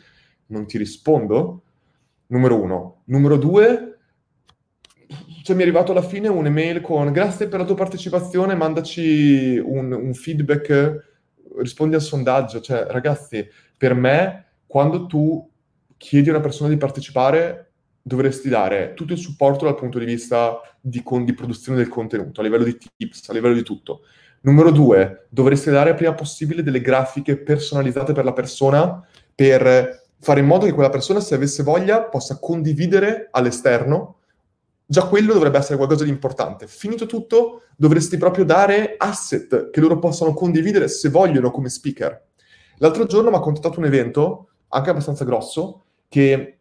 [0.47, 1.63] non ti rispondo,
[2.27, 3.01] numero uno.
[3.05, 3.97] Numero due,
[5.43, 9.91] cioè mi è arrivato alla fine un'email con grazie per la tua partecipazione, mandaci un,
[9.91, 11.07] un feedback,
[11.57, 12.61] rispondi al sondaggio.
[12.61, 15.49] Cioè ragazzi, per me quando tu
[15.97, 17.68] chiedi a una persona di partecipare
[18.09, 22.41] dovresti dare tutto il supporto dal punto di vista di, con, di, produzione del contenuto,
[22.41, 24.01] a livello di tips, a livello di tutto.
[24.41, 29.05] Numero due, dovresti dare prima possibile delle grafiche personalizzate per la persona
[29.35, 34.15] per fare in modo che quella persona, se avesse voglia, possa condividere all'esterno.
[34.85, 36.65] Già quello dovrebbe essere qualcosa di importante.
[36.65, 42.25] Finito tutto, dovresti proprio dare asset che loro possano condividere se vogliono come speaker.
[42.77, 46.58] L'altro giorno mi ha contattato un evento, anche abbastanza grosso, che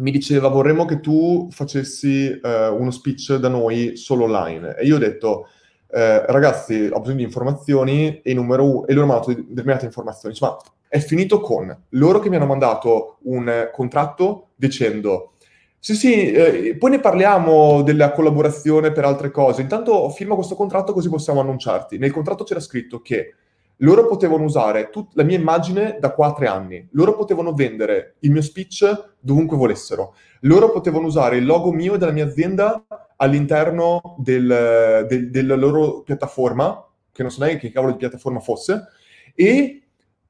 [0.00, 4.76] mi diceva vorremmo che tu facessi eh, uno speech da noi solo online.
[4.76, 5.48] E io ho detto,
[5.90, 9.84] eh, ragazzi, ho bisogno di informazioni e, numero uno, e loro mi hanno dato determinate
[9.84, 10.34] informazioni.
[10.34, 10.56] Dice, ma
[10.88, 15.34] è finito con loro che mi hanno mandato un contratto dicendo
[15.82, 19.62] sì, sì, eh, poi ne parliamo della collaborazione per altre cose.
[19.62, 21.96] Intanto firma questo contratto così possiamo annunciarti.
[21.96, 23.34] Nel contratto c'era scritto che
[23.80, 28.16] loro potevano usare tut- la mia immagine da qua a tre anni, loro potevano vendere
[28.20, 32.84] il mio speech dovunque volessero, loro potevano usare il logo mio e della mia azienda
[33.16, 38.88] all'interno del, del, della loro piattaforma, che non so neanche che cavolo di piattaforma fosse,
[39.34, 39.82] e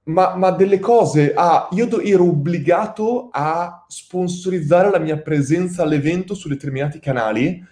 [0.04, 6.34] ma, ma, delle cose, ah, io do, ero obbligato a sponsorizzare la mia presenza all'evento
[6.34, 7.62] su determinati canali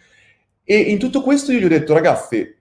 [0.62, 2.54] e in tutto questo io gli ho detto, ragazzi,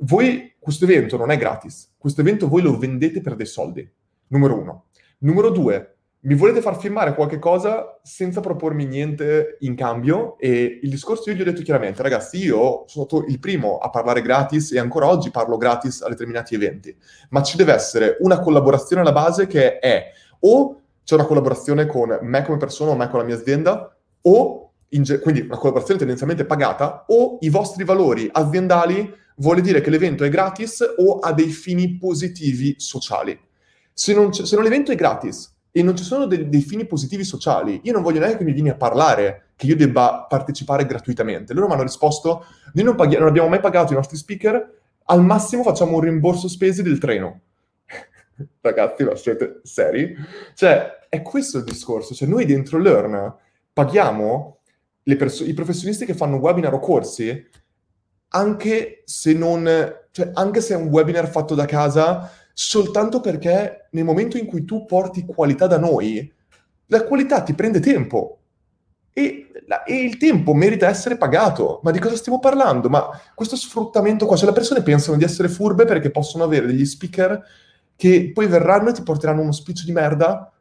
[0.00, 3.86] voi questo evento non è gratis, questo evento voi lo vendete per dei soldi,
[4.28, 4.86] numero uno.
[5.18, 10.38] Numero due, mi volete far firmare qualche cosa senza propormi niente in cambio?
[10.38, 13.90] E il discorso io gli ho detto chiaramente, ragazzi, io sono stato il primo a
[13.90, 16.96] parlare gratis e ancora oggi parlo gratis a determinati eventi,
[17.28, 22.18] ma ci deve essere una collaborazione alla base che è o c'è una collaborazione con
[22.22, 26.46] me come persona o me con la mia azienda o ge- quindi una collaborazione tendenzialmente
[26.46, 31.48] pagata o i vostri valori aziendali vuole dire che l'evento è gratis o ha dei
[31.48, 33.38] fini positivi sociali.
[33.92, 37.24] Se non, se non l'evento è gratis e non ci sono dei, dei, fini positivi
[37.24, 37.80] sociali.
[37.84, 41.52] Io non voglio neanche che mi vieni a parlare che io debba partecipare gratuitamente.
[41.52, 45.22] Loro mi hanno risposto, noi non, paghi- non abbiamo mai pagato i nostri speaker, al
[45.22, 47.40] massimo facciamo un rimborso spese del treno.
[48.60, 50.14] Ragazzi, ma siete seri?
[50.54, 52.14] Cioè, è questo il discorso.
[52.14, 53.34] Cioè, noi dentro Learn
[53.72, 54.58] paghiamo
[55.16, 57.48] perso- i professionisti che fanno webinar o corsi
[58.34, 59.68] anche se non...
[60.10, 64.64] Cioè, anche se è un webinar fatto da casa soltanto perché nel momento in cui
[64.64, 66.32] tu porti qualità da noi,
[66.86, 68.38] la qualità ti prende tempo.
[69.12, 71.80] E, la, e, il tempo merita essere pagato.
[71.82, 72.88] Ma di cosa stiamo parlando?
[72.88, 76.86] Ma questo sfruttamento qua, cioè le persone pensano di essere furbe perché possono avere degli
[76.86, 77.42] speaker
[77.96, 80.52] che poi verranno e ti porteranno uno speech di merda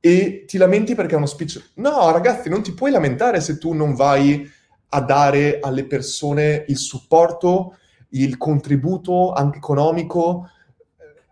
[0.00, 1.72] e ti lamenti perché è uno speech.
[1.74, 4.48] No, ragazzi, non ti puoi lamentare se tu non vai
[4.90, 7.76] a dare alle persone il supporto,
[8.10, 10.48] il contributo anche economico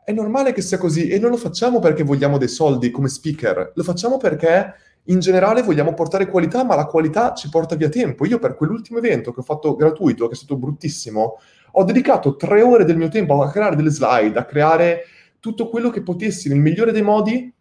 [0.05, 3.73] è normale che sia così e non lo facciamo perché vogliamo dei soldi come speaker,
[3.75, 8.25] lo facciamo perché in generale vogliamo portare qualità, ma la qualità ci porta via tempo.
[8.27, 11.39] Io per quell'ultimo evento che ho fatto gratuito, che è stato bruttissimo,
[11.73, 15.05] ho dedicato tre ore del mio tempo a creare delle slide, a creare
[15.41, 17.53] tutto quello che potessi nel migliore dei modi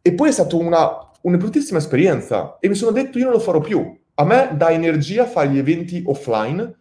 [0.00, 3.40] e poi è stata una, una bruttissima esperienza e mi sono detto io non lo
[3.40, 3.97] farò più.
[4.20, 6.74] A me dà energia fare gli eventi offline,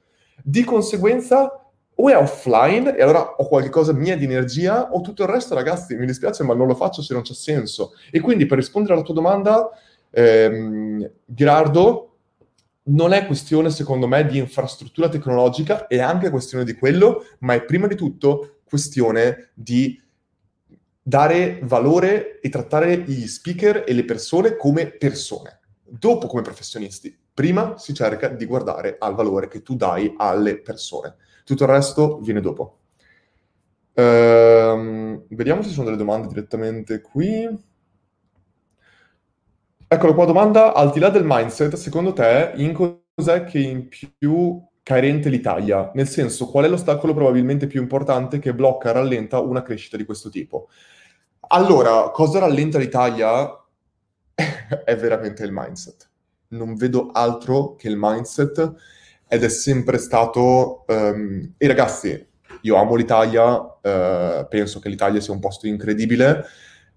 [0.44, 1.68] di conseguenza
[2.00, 5.96] o è offline e allora ho qualcosa mia di energia o tutto il resto ragazzi
[5.96, 7.94] mi dispiace ma non lo faccio se non c'è senso.
[8.12, 9.70] E quindi per rispondere alla tua domanda
[10.10, 12.18] ehm, Gerardo
[12.84, 17.64] non è questione secondo me di infrastruttura tecnologica è anche questione di quello ma è
[17.66, 20.02] prima di tutto questione di
[21.04, 27.78] dare valore e trattare gli speaker e le persone come persone dopo come professionisti prima
[27.78, 31.18] si cerca di guardare al valore che tu dai alle persone
[31.48, 32.80] tutto il resto viene dopo.
[33.94, 37.48] Ehm, vediamo se ci sono delle domande direttamente qui.
[39.88, 44.62] Eccolo qua, domanda, al di là del mindset, secondo te in cos'è che in più
[44.84, 45.90] carente l'Italia?
[45.94, 50.30] Nel senso, qual è l'ostacolo probabilmente più importante che blocca rallenta una crescita di questo
[50.30, 50.68] tipo?
[51.48, 53.50] Allora, cosa rallenta l'Italia?
[54.84, 56.10] è veramente il mindset.
[56.50, 58.74] Non vedo altro che il mindset
[59.28, 60.86] ed è sempre stato...
[60.88, 62.26] Um, e ragazzi,
[62.62, 66.46] io amo l'Italia, uh, penso che l'Italia sia un posto incredibile,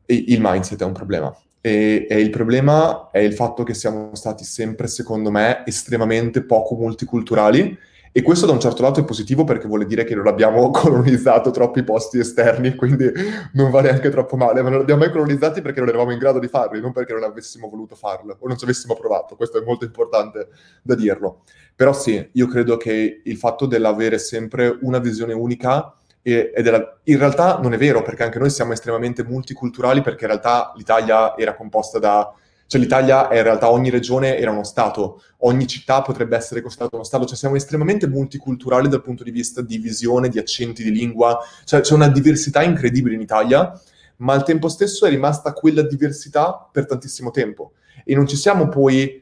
[0.07, 1.37] e il mindset è un problema.
[1.61, 6.75] E, e, il problema è il fatto che siamo stati sempre, secondo me, estremamente poco
[6.75, 7.79] multiculturali
[8.13, 11.51] e questo da un certo lato è positivo perché vuole dire che non abbiamo colonizzato
[11.51, 13.11] troppi posti esterni, quindi
[13.53, 16.19] non va neanche troppo male, ma non li abbiamo mai colonizzati perché non eravamo in
[16.19, 19.37] grado di farli, non perché non avessimo voluto farlo o non ci avessimo provato.
[19.37, 20.49] Questo è molto importante
[20.83, 21.43] da dirlo.
[21.77, 26.99] Però sì, io credo che il fatto dell'avere sempre una visione unica e, e della...
[27.05, 31.37] in realtà non è vero perché anche noi siamo estremamente multiculturali perché in realtà l'Italia
[31.37, 32.35] era composta da
[32.71, 36.95] cioè l'Italia è in realtà ogni regione era uno Stato, ogni città potrebbe essere considerata
[36.95, 40.93] uno Stato, cioè siamo estremamente multiculturali dal punto di vista di visione, di accenti, di
[40.93, 43.73] lingua, cioè c'è una diversità incredibile in Italia,
[44.19, 47.73] ma al tempo stesso è rimasta quella diversità per tantissimo tempo.
[48.05, 49.21] E non ci siamo poi,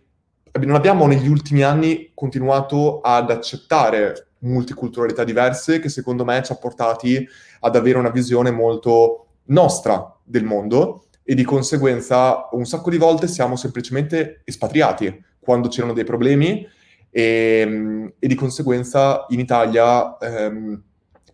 [0.60, 6.56] non abbiamo negli ultimi anni continuato ad accettare multiculturalità diverse che secondo me ci ha
[6.56, 7.26] portati
[7.60, 13.28] ad avere una visione molto nostra del mondo e di conseguenza un sacco di volte
[13.28, 16.66] siamo semplicemente espatriati quando c'erano dei problemi
[17.10, 20.82] e, e di conseguenza in Italia ehm,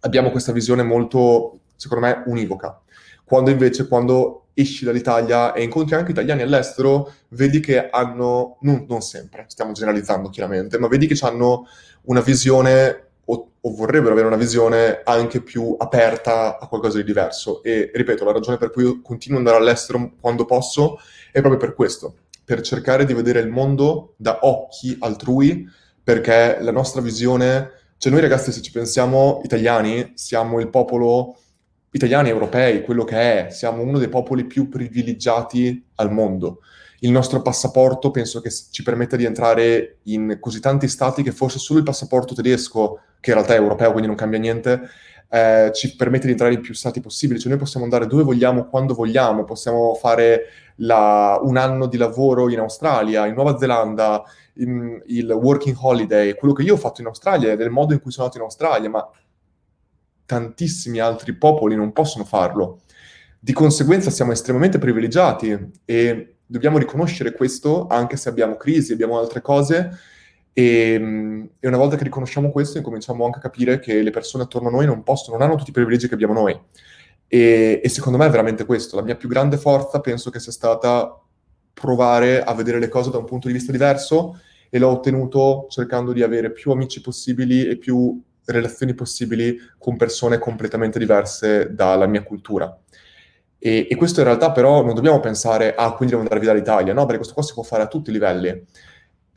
[0.01, 2.83] abbiamo questa visione molto, secondo me, univoca.
[3.23, 9.01] Quando invece, quando esci dall'Italia e incontri anche italiani all'estero, vedi che hanno, non, non
[9.01, 11.69] sempre, stiamo generalizzando chiaramente, ma vedi che hanno
[12.07, 17.63] una visione o, o, vorrebbero avere una visione anche più aperta a qualcosa di diverso.
[17.63, 20.99] E ripeto, la ragione per cui io continuo ad andare all'estero quando posso
[21.33, 22.15] è proprio per questo,
[22.45, 25.67] per cercare di vedere il mondo da occhi altrui,
[26.03, 31.37] perché la nostra visione, cioè noi ragazzi se ci pensiamo italiani, siamo il popolo
[31.91, 36.61] italiani europei, quello che è, siamo uno dei popoli più privilegiati al mondo.
[37.01, 41.59] Il nostro passaporto penso che ci permetta di entrare in così tanti stati che forse
[41.59, 44.83] solo il passaporto tedesco, che in realtà è europeo, quindi non cambia niente,
[45.31, 47.41] eh, ci permette di entrare in più stati possibili.
[47.41, 50.43] Cioè noi possiamo andare dove vogliamo, quando vogliamo, possiamo fare
[50.77, 54.23] la, un anno di lavoro in Australia, in Nuova Zelanda,
[54.57, 58.11] in, il working holiday, quello che io ho fatto in Australia, del modo in cui
[58.11, 59.11] sono andato in Australia, ma
[60.27, 62.81] tantissimi altri popoli non possono farlo.
[63.41, 69.41] Di conseguenza siamo estremamente privilegiati e dobbiamo riconoscere questo anche se abbiamo crisi, abbiamo altre
[69.41, 70.13] cose
[70.57, 74.69] e, e, una volta che riconosciamo questo incominciamo anche a capire che le persone attorno
[74.69, 76.59] a noi non possono, non hanno tutti i privilegi che abbiamo noi.
[77.27, 78.95] E, e secondo me è veramente questo.
[78.95, 81.21] La mia più grande forza penso che sia stata
[81.73, 84.41] provare a vedere le cose da un punto di vista diverso
[84.71, 90.39] e l'ho ottenuto cercando di avere più amici possibili e più relazioni possibili con persone
[90.39, 92.79] completamente diverse dalla mia cultura.
[93.59, 96.93] E, e, questo in realtà però non dobbiamo pensare, ah, quindi devo andare via dall'Italia,
[96.93, 98.65] no, perché questo qua si può fare a tutti i livelli.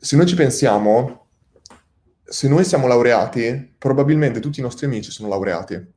[0.00, 1.26] Se noi ci pensiamo,
[2.22, 5.94] se noi siamo laureati, probabilmente tutti i nostri amici sono laureati.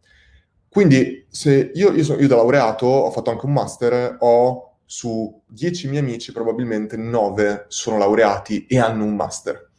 [0.68, 5.41] Quindi se io, io, sono, io da laureato ho fatto anche un master, ho su
[5.45, 9.70] 10 miei amici probabilmente 9 sono laureati e hanno un master.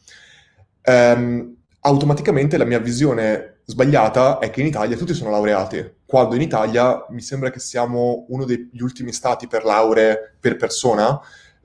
[0.85, 6.41] Um, automaticamente la mia visione sbagliata è che in Italia tutti sono laureati, quando in
[6.41, 11.19] Italia mi sembra che siamo uno degli ultimi stati per lauree per persona,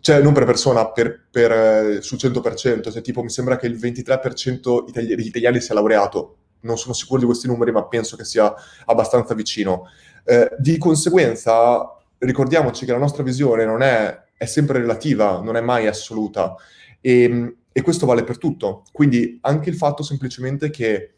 [0.09, 3.77] cioè non per persona, per, per, eh, sul 100%, cioè tipo mi sembra che il
[3.77, 8.25] 23% itali- degli italiani sia laureato, non sono sicuro di questi numeri, ma penso che
[8.25, 8.51] sia
[8.87, 9.91] abbastanza vicino.
[10.25, 15.61] Eh, di conseguenza, ricordiamoci che la nostra visione non è, è sempre relativa, non è
[15.61, 16.55] mai assoluta.
[17.03, 18.85] E, e questo vale per tutto.
[18.91, 21.13] Quindi anche il fatto semplicemente che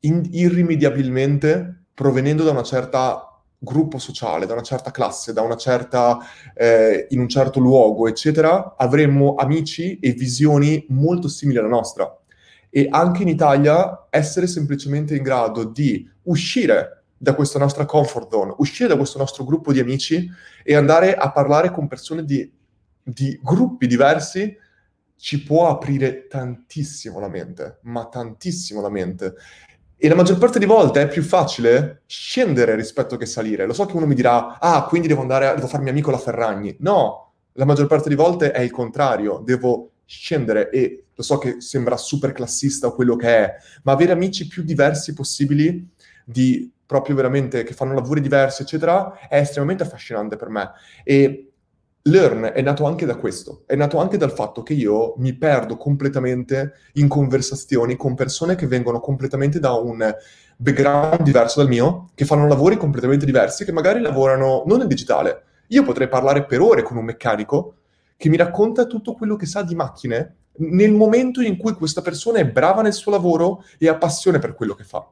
[0.00, 3.27] in, irrimediabilmente, provenendo da una certa
[3.58, 6.18] gruppo sociale, da una certa classe, da una certa,
[6.54, 12.16] eh, in un certo luogo, eccetera, avremmo amici e visioni molto simili alla nostra.
[12.70, 18.54] E anche in Italia essere semplicemente in grado di uscire da questa nostra comfort zone,
[18.58, 20.30] uscire da questo nostro gruppo di amici
[20.62, 22.50] e andare a parlare con persone di,
[23.02, 24.56] di gruppi diversi
[25.16, 29.34] ci può aprire tantissimo la mente, ma tantissimo la mente.
[30.00, 33.66] E la maggior parte di volte è più facile scendere rispetto che salire.
[33.66, 36.18] Lo so che uno mi dirà, ah, quindi devo andare, a, devo farmi amico la
[36.18, 36.76] Ferragni.
[36.80, 41.60] No, la maggior parte di volte è il contrario, devo scendere e lo so che
[41.60, 45.84] sembra super classista quello che è, ma avere amici più diversi possibili,
[46.24, 50.70] di proprio veramente che fanno lavori diversi, eccetera, è estremamente affascinante per me.
[51.02, 51.47] E
[52.02, 55.76] Learn è nato anche da questo, è nato anche dal fatto che io mi perdo
[55.76, 60.14] completamente in conversazioni con persone che vengono completamente da un
[60.56, 65.42] background diverso dal mio, che fanno lavori completamente diversi, che magari lavorano non nel digitale.
[65.68, 67.74] Io potrei parlare per ore con un meccanico
[68.16, 72.38] che mi racconta tutto quello che sa di macchine nel momento in cui questa persona
[72.38, 75.06] è brava nel suo lavoro e ha passione per quello che fa.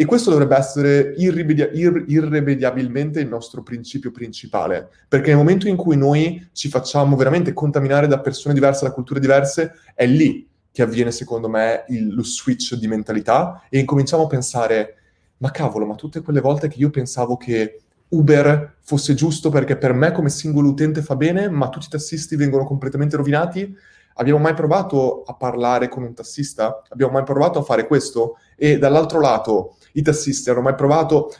[0.00, 5.76] E questo dovrebbe essere irrimedia- ir- irrimediabilmente il nostro principio principale, perché nel momento in
[5.76, 10.80] cui noi ci facciamo veramente contaminare da persone diverse, da culture diverse, è lì che
[10.80, 14.94] avviene secondo me il, lo switch di mentalità e incominciamo a pensare,
[15.36, 19.92] ma cavolo, ma tutte quelle volte che io pensavo che Uber fosse giusto perché per
[19.92, 23.76] me come singolo utente fa bene, ma tutti i tassisti vengono completamente rovinati,
[24.14, 26.82] Abbiamo mai provato a parlare con un tassista?
[26.90, 28.36] Abbiamo mai provato a fare questo?
[28.54, 31.32] E dall'altro lato, i tassisti hanno mai provato...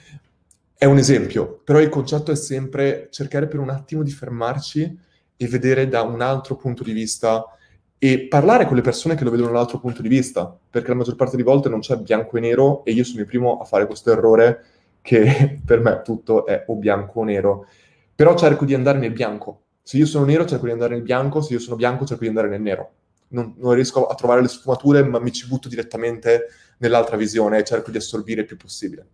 [0.80, 4.98] È un esempio, però il concetto è sempre cercare per un attimo di fermarci
[5.36, 7.44] e vedere da un altro punto di vista
[7.98, 11.16] e parlare con le persone che lo vedono dall'altro punto di vista, perché la maggior
[11.16, 13.84] parte delle volte non c'è bianco e nero e io sono il primo a fare
[13.84, 14.64] questo errore
[15.02, 17.66] che per me tutto è o bianco o nero,
[18.14, 21.42] però cerco di andare nel bianco, se io sono nero cerco di andare nel bianco,
[21.42, 22.90] se io sono bianco cerco di andare nel nero.
[23.30, 26.46] Non, non riesco a trovare le sfumature, ma mi ci butto direttamente
[26.78, 29.06] nell'altra visione e cerco di assorbire il più possibile.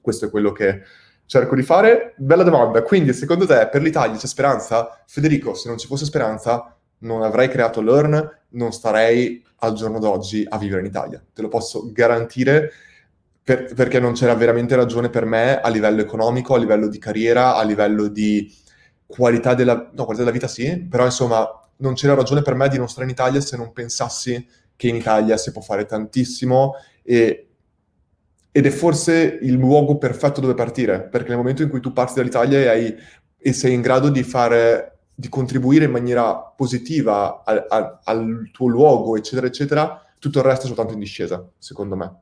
[0.00, 0.82] Questo è quello che
[1.26, 2.14] cerco di fare.
[2.16, 2.82] Bella domanda.
[2.82, 5.02] Quindi, secondo te, per l'Italia c'è speranza?
[5.06, 10.44] Federico, se non ci fosse speranza, non avrei creato Learn, non starei al giorno d'oggi
[10.48, 11.22] a vivere in Italia.
[11.32, 12.72] Te lo posso garantire
[13.42, 17.56] per, perché non c'era veramente ragione per me a livello economico, a livello di carriera,
[17.56, 18.52] a livello di
[19.06, 21.46] qualità della, no, qualità della vita sì, però insomma
[21.80, 24.94] non c'era ragione per me di non stare in Italia se non pensassi che in
[24.94, 27.48] Italia si può fare tantissimo e,
[28.52, 32.14] ed è forse il luogo perfetto dove partire, perché nel momento in cui tu parti
[32.14, 32.96] dall'Italia e, hai,
[33.36, 38.68] e sei in grado di fare di contribuire in maniera positiva a, a, al tuo
[38.68, 42.20] luogo, eccetera, eccetera, tutto il resto è soltanto in discesa, secondo me.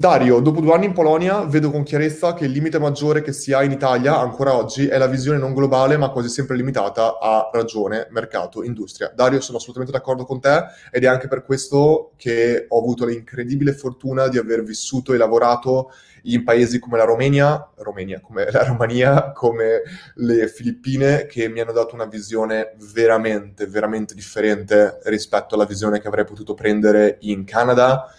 [0.00, 3.52] Dario, dopo due anni in Polonia vedo con chiarezza che il limite maggiore che si
[3.52, 7.50] ha in Italia ancora oggi è la visione non globale ma quasi sempre limitata a
[7.52, 9.12] ragione, mercato, industria.
[9.14, 13.74] Dario, sono assolutamente d'accordo con te ed è anche per questo che ho avuto l'incredibile
[13.74, 15.90] fortuna di aver vissuto e lavorato
[16.22, 19.82] in paesi come la Romania, Romania come la Romania, come
[20.14, 26.08] le Filippine, che mi hanno dato una visione veramente, veramente differente rispetto alla visione che
[26.08, 28.10] avrei potuto prendere in Canada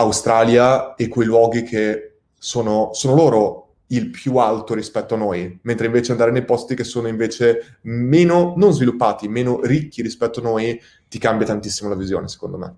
[0.00, 5.86] Australia e quei luoghi che sono, sono loro il più alto rispetto a noi, mentre
[5.86, 10.80] invece andare nei posti che sono invece meno, non sviluppati, meno ricchi rispetto a noi,
[11.08, 12.76] ti cambia tantissimo la visione, secondo me.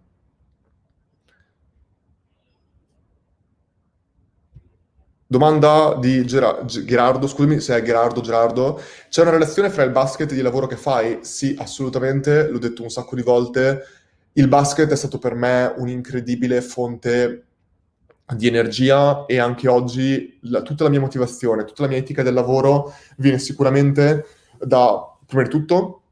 [5.26, 8.78] Domanda di Ger- Gerardo, scusami se è Gerardo Gerardo.
[9.08, 11.20] C'è una relazione fra il basket e il lavoro che fai?
[11.22, 13.82] Sì, assolutamente, l'ho detto un sacco di volte
[14.34, 17.44] il basket è stato per me un'incredibile fonte
[18.34, 22.34] di energia e anche oggi la, tutta la mia motivazione, tutta la mia etica del
[22.34, 24.24] lavoro viene sicuramente
[24.58, 26.02] da, prima di tutto,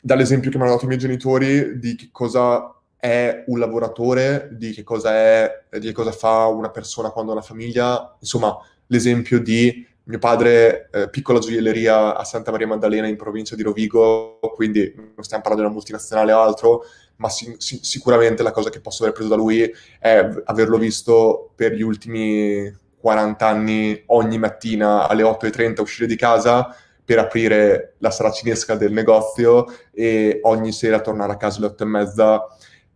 [0.00, 4.72] dall'esempio che mi hanno dato i miei genitori di che cosa è un lavoratore, di
[4.72, 8.56] che cosa è, di che cosa fa una persona quando ha una famiglia, insomma,
[8.86, 14.38] l'esempio di mio padre, eh, piccola gioielleria a Santa Maria Maddalena in provincia di Rovigo,
[14.54, 16.84] quindi non stiamo parlando di una multinazionale o altro,
[17.16, 21.52] ma si, si, sicuramente la cosa che posso aver preso da lui è averlo visto
[21.54, 28.10] per gli ultimi 40 anni ogni mattina alle 8.30 uscire di casa per aprire la
[28.10, 32.38] sala cinesca del negozio e ogni sera tornare a casa alle 8.30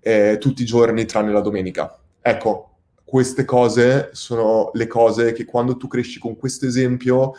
[0.00, 1.96] eh, tutti i giorni tranne la domenica.
[2.20, 2.70] Ecco,
[3.04, 7.34] queste cose sono le cose che quando tu cresci con questo esempio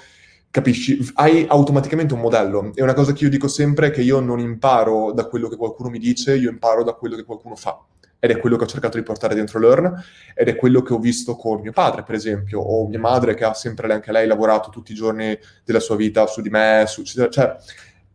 [0.52, 2.72] capisci, hai automaticamente un modello.
[2.76, 5.56] E una cosa che io dico sempre è che io non imparo da quello che
[5.56, 7.82] qualcuno mi dice, io imparo da quello che qualcuno fa.
[8.20, 10.04] Ed è quello che ho cercato di portare dentro Learn,
[10.36, 13.46] ed è quello che ho visto con mio padre, per esempio, o mia madre che
[13.46, 17.02] ha sempre anche lei lavorato tutti i giorni della sua vita su di me, su,
[17.04, 17.56] cioè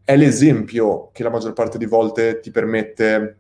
[0.05, 3.37] è l'esempio che la maggior parte di volte ti permette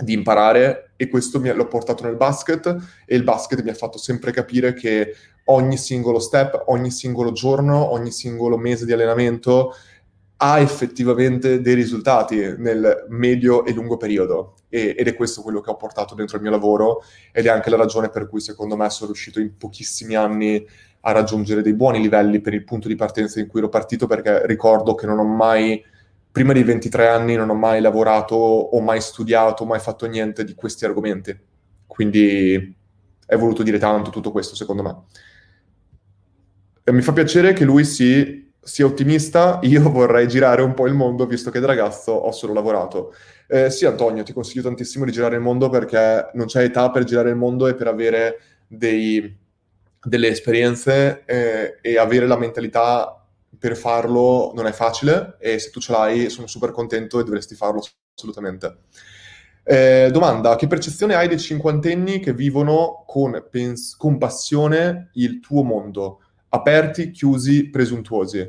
[0.00, 3.98] di imparare e questo mi, l'ho portato nel basket e il basket mi ha fatto
[3.98, 5.14] sempre capire che
[5.46, 9.74] ogni singolo step, ogni singolo giorno, ogni singolo mese di allenamento
[10.44, 14.54] ha effettivamente dei risultati nel medio e lungo periodo.
[14.68, 17.70] E, ed è questo quello che ho portato dentro il mio lavoro ed è anche
[17.70, 20.66] la ragione per cui secondo me sono riuscito in pochissimi anni
[21.02, 24.46] a raggiungere dei buoni livelli per il punto di partenza in cui ero partito perché
[24.46, 25.82] ricordo che non ho mai
[26.32, 30.54] prima dei 23 anni non ho mai lavorato o mai studiato, mai fatto niente di
[30.54, 31.38] questi argomenti.
[31.86, 32.74] Quindi
[33.26, 35.02] è voluto dire tanto tutto questo, secondo me.
[36.82, 40.94] E mi fa piacere che lui si, sia ottimista, io vorrei girare un po' il
[40.94, 43.14] mondo, visto che da ragazzo ho solo lavorato.
[43.46, 47.04] Eh, sì, Antonio, ti consiglio tantissimo di girare il mondo perché non c'è età per
[47.04, 49.36] girare il mondo e per avere dei,
[50.02, 53.21] delle esperienze eh, e avere la mentalità
[53.62, 57.54] per farlo non è facile e se tu ce l'hai sono super contento e dovresti
[57.54, 57.80] farlo
[58.12, 58.78] assolutamente.
[59.62, 65.62] Eh, domanda, che percezione hai dei cinquantenni che vivono con, pens- con passione il tuo
[65.62, 66.22] mondo?
[66.48, 68.44] Aperti, chiusi, presuntuosi?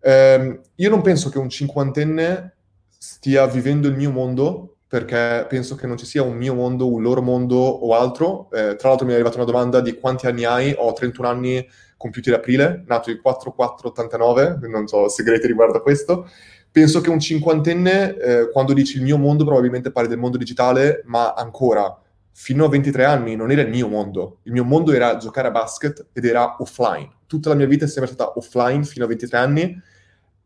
[0.00, 2.54] Eh, io non penso che un cinquantenne
[2.96, 7.02] stia vivendo il mio mondo perché penso che non ci sia un mio mondo, un
[7.02, 8.48] loro mondo o altro.
[8.52, 11.68] Eh, tra l'altro mi è arrivata una domanda di quanti anni hai, ho 31 anni
[11.96, 16.28] compiuti ad aprile, nato il 4489, non so segreti riguardo a questo.
[16.70, 21.02] Penso che un cinquantenne, eh, quando dici il mio mondo, probabilmente parli del mondo digitale,
[21.06, 24.38] ma ancora, fino a 23 anni non era il mio mondo.
[24.44, 27.10] Il mio mondo era giocare a basket ed era offline.
[27.26, 29.82] Tutta la mia vita è sempre stata offline fino a 23 anni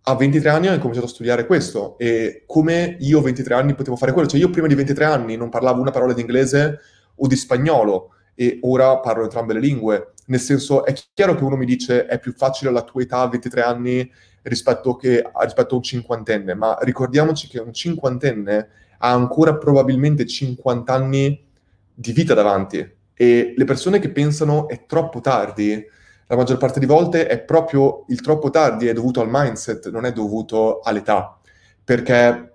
[0.09, 3.97] a 23 anni ho incominciato a studiare questo e come io a 23 anni potevo
[3.97, 6.81] fare quello, cioè io prima di 23 anni non parlavo una parola di inglese
[7.15, 11.57] o di spagnolo e ora parlo entrambe le lingue, nel senso è chiaro che uno
[11.57, 14.11] mi dice è più facile alla tua età a 23 anni
[14.43, 20.91] rispetto, che, rispetto a un cinquantenne, ma ricordiamoci che un cinquantenne ha ancora probabilmente 50
[20.91, 21.45] anni
[21.93, 25.85] di vita davanti e le persone che pensano è troppo tardi
[26.29, 30.05] la maggior parte di volte è proprio il troppo tardi, è dovuto al mindset, non
[30.05, 31.39] è dovuto all'età,
[31.83, 32.53] perché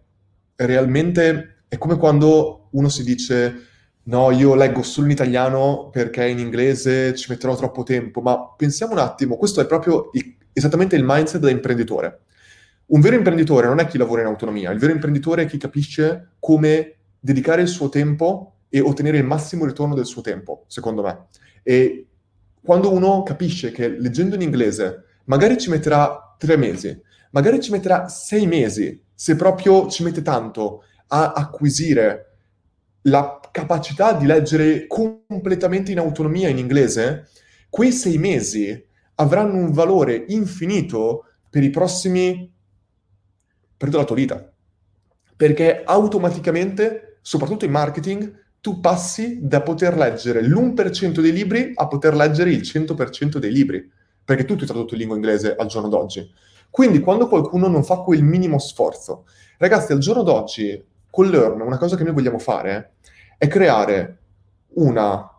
[0.55, 3.67] realmente è come quando uno si dice
[4.03, 8.93] no, io leggo solo in italiano perché in inglese ci metterò troppo tempo, ma pensiamo
[8.93, 12.19] un attimo, questo è proprio il, esattamente il mindset da imprenditore.
[12.86, 16.34] Un vero imprenditore non è chi lavora in autonomia, il vero imprenditore è chi capisce
[16.38, 21.26] come dedicare il suo tempo e ottenere il massimo ritorno del suo tempo, secondo me.
[21.63, 22.07] E
[22.64, 26.99] quando uno capisce che leggendo in inglese magari ci metterà tre mesi,
[27.32, 32.38] magari ci metterà sei mesi, se proprio ci mette tanto a acquisire
[33.03, 37.28] la capacità di leggere completamente in autonomia in inglese,
[37.70, 42.51] quei sei mesi avranno un valore infinito per i prossimi,
[43.78, 44.51] per la tua vita.
[45.36, 52.16] Perché automaticamente, soprattutto in marketing, tu passi da poter leggere l'1% dei libri a poter
[52.16, 53.91] leggere il 100% dei libri,
[54.24, 56.34] perché tutto è tradotto in lingua inglese al giorno d'oggi.
[56.70, 59.26] Quindi quando qualcuno non fa quel minimo sforzo,
[59.57, 62.93] ragazzi, al giorno d'oggi con Learn una cosa che noi vogliamo fare
[63.38, 64.20] è creare
[64.76, 65.30] una...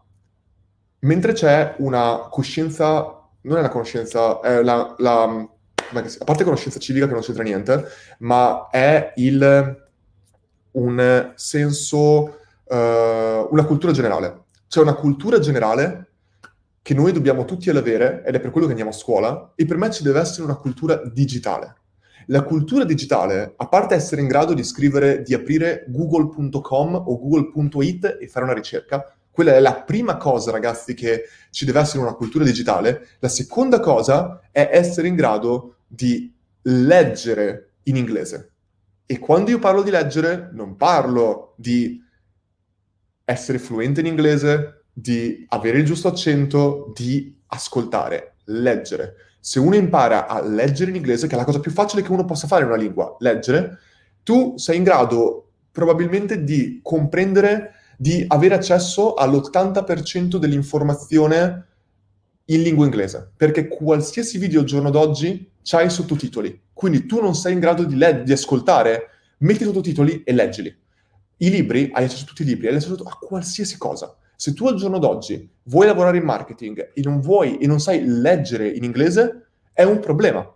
[0.98, 7.06] Mentre c'è una coscienza, non è una conoscenza, è la, la a parte conoscenza civica
[7.06, 7.86] che non c'entra niente,
[8.18, 9.88] ma è il,
[10.72, 12.40] un senso
[12.74, 14.44] uh, una cultura generale.
[14.68, 16.08] C'è una cultura generale
[16.82, 19.76] che noi dobbiamo tutti avere, ed è per quello che andiamo a scuola, e per
[19.76, 21.76] me ci deve essere una cultura digitale.
[22.26, 28.18] La cultura digitale, a parte essere in grado di scrivere, di aprire google.com o google.it
[28.20, 32.14] e fare una ricerca, quella è la prima cosa, ragazzi, che ci deve essere una
[32.14, 33.08] cultura digitale.
[33.18, 38.52] La seconda cosa è essere in grado di leggere in inglese.
[39.06, 42.03] E quando io parlo di leggere, non parlo di
[43.24, 49.14] essere fluente in inglese, di avere il giusto accento, di ascoltare, leggere.
[49.40, 52.24] Se uno impara a leggere in inglese, che è la cosa più facile che uno
[52.24, 53.78] possa fare in una lingua, leggere,
[54.22, 61.66] tu sei in grado probabilmente di comprendere, di avere accesso all'80% dell'informazione
[62.46, 66.62] in lingua inglese, perché qualsiasi video al giorno d'oggi c'ha i sottotitoli.
[66.72, 69.08] Quindi tu non sei in grado di, le- di ascoltare,
[69.38, 70.82] metti i sottotitoli e leggili.
[71.38, 74.16] I libri, hai accesso a tutti i libri, hai accesso a qualsiasi cosa.
[74.36, 78.04] Se tu al giorno d'oggi vuoi lavorare in marketing e non vuoi e non sai
[78.04, 80.48] leggere in inglese, è un problema.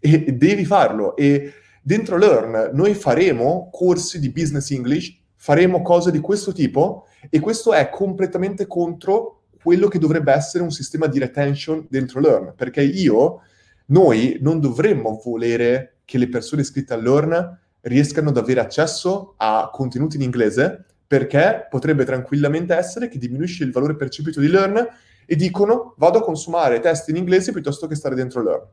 [0.00, 1.16] E devi farlo.
[1.16, 1.52] E
[1.82, 7.72] dentro Learn noi faremo corsi di business English, faremo cose di questo tipo e questo
[7.72, 13.40] è completamente contro quello che dovrebbe essere un sistema di retention dentro Learn, perché io,
[13.86, 19.70] noi non dovremmo volere che le persone iscritte a Learn riescano ad avere accesso a
[19.72, 24.88] contenuti in inglese, perché potrebbe tranquillamente essere che diminuisce il valore percepito di Learn
[25.26, 28.66] e dicono vado a consumare test in inglese piuttosto che stare dentro Learn.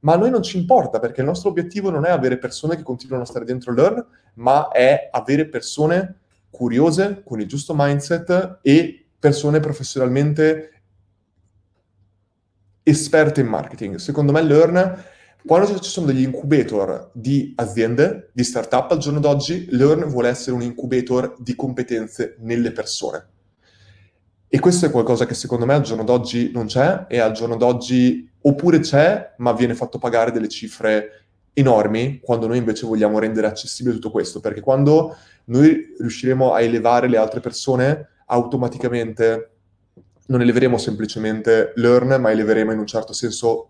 [0.00, 2.82] Ma a noi non ci importa perché il nostro obiettivo non è avere persone che
[2.82, 6.18] continuano a stare dentro Learn, ma è avere persone
[6.50, 10.82] curiose, con il giusto mindset e persone professionalmente
[12.82, 13.96] esperte in marketing.
[13.96, 15.04] Secondo me Learn
[15.44, 20.54] quando ci sono degli incubator di aziende, di startup al giorno d'oggi, Learn vuole essere
[20.54, 23.26] un incubator di competenze nelle persone.
[24.48, 27.56] E questo è qualcosa che secondo me al giorno d'oggi non c'è e al giorno
[27.56, 31.24] d'oggi oppure c'è, ma viene fatto pagare delle cifre
[31.54, 35.16] enormi quando noi invece vogliamo rendere accessibile tutto questo, perché quando
[35.46, 39.50] noi riusciremo a elevare le altre persone, automaticamente
[40.26, 43.68] non eleveremo semplicemente Learn, ma eleveremo in un certo senso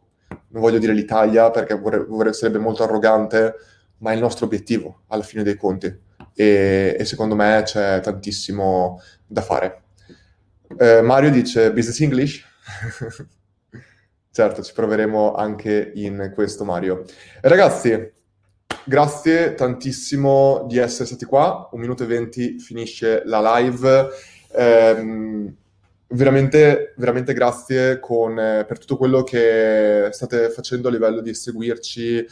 [0.48, 3.54] non voglio dire l'Italia perché vorrei, sarebbe molto arrogante,
[3.98, 9.00] ma è il nostro obiettivo alla fine dei conti e, e secondo me c'è tantissimo
[9.26, 9.82] da fare.
[10.78, 12.44] Eh, Mario dice Business English?
[14.30, 17.04] certo, ci proveremo anche in questo Mario.
[17.40, 18.12] Ragazzi,
[18.84, 24.08] grazie tantissimo di essere stati qua, un minuto e venti finisce la live.
[24.54, 25.54] Eh,
[26.12, 32.26] veramente, veramente grazie con, eh, per tutto quello che state facendo a livello di seguirci,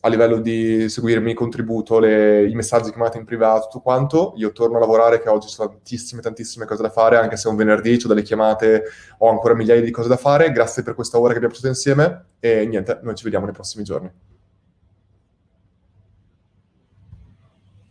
[0.00, 4.34] a livello di seguirmi, contributo, le, i messaggi che mandate in privato, tutto quanto.
[4.36, 7.50] Io torno a lavorare, che oggi ho tantissime, tantissime cose da fare, anche se è
[7.50, 8.84] un venerdì, ho delle chiamate,
[9.18, 10.52] ho ancora migliaia di cose da fare.
[10.52, 13.82] Grazie per questa ora che abbiamo passato insieme e niente, noi ci vediamo nei prossimi
[13.82, 14.35] giorni.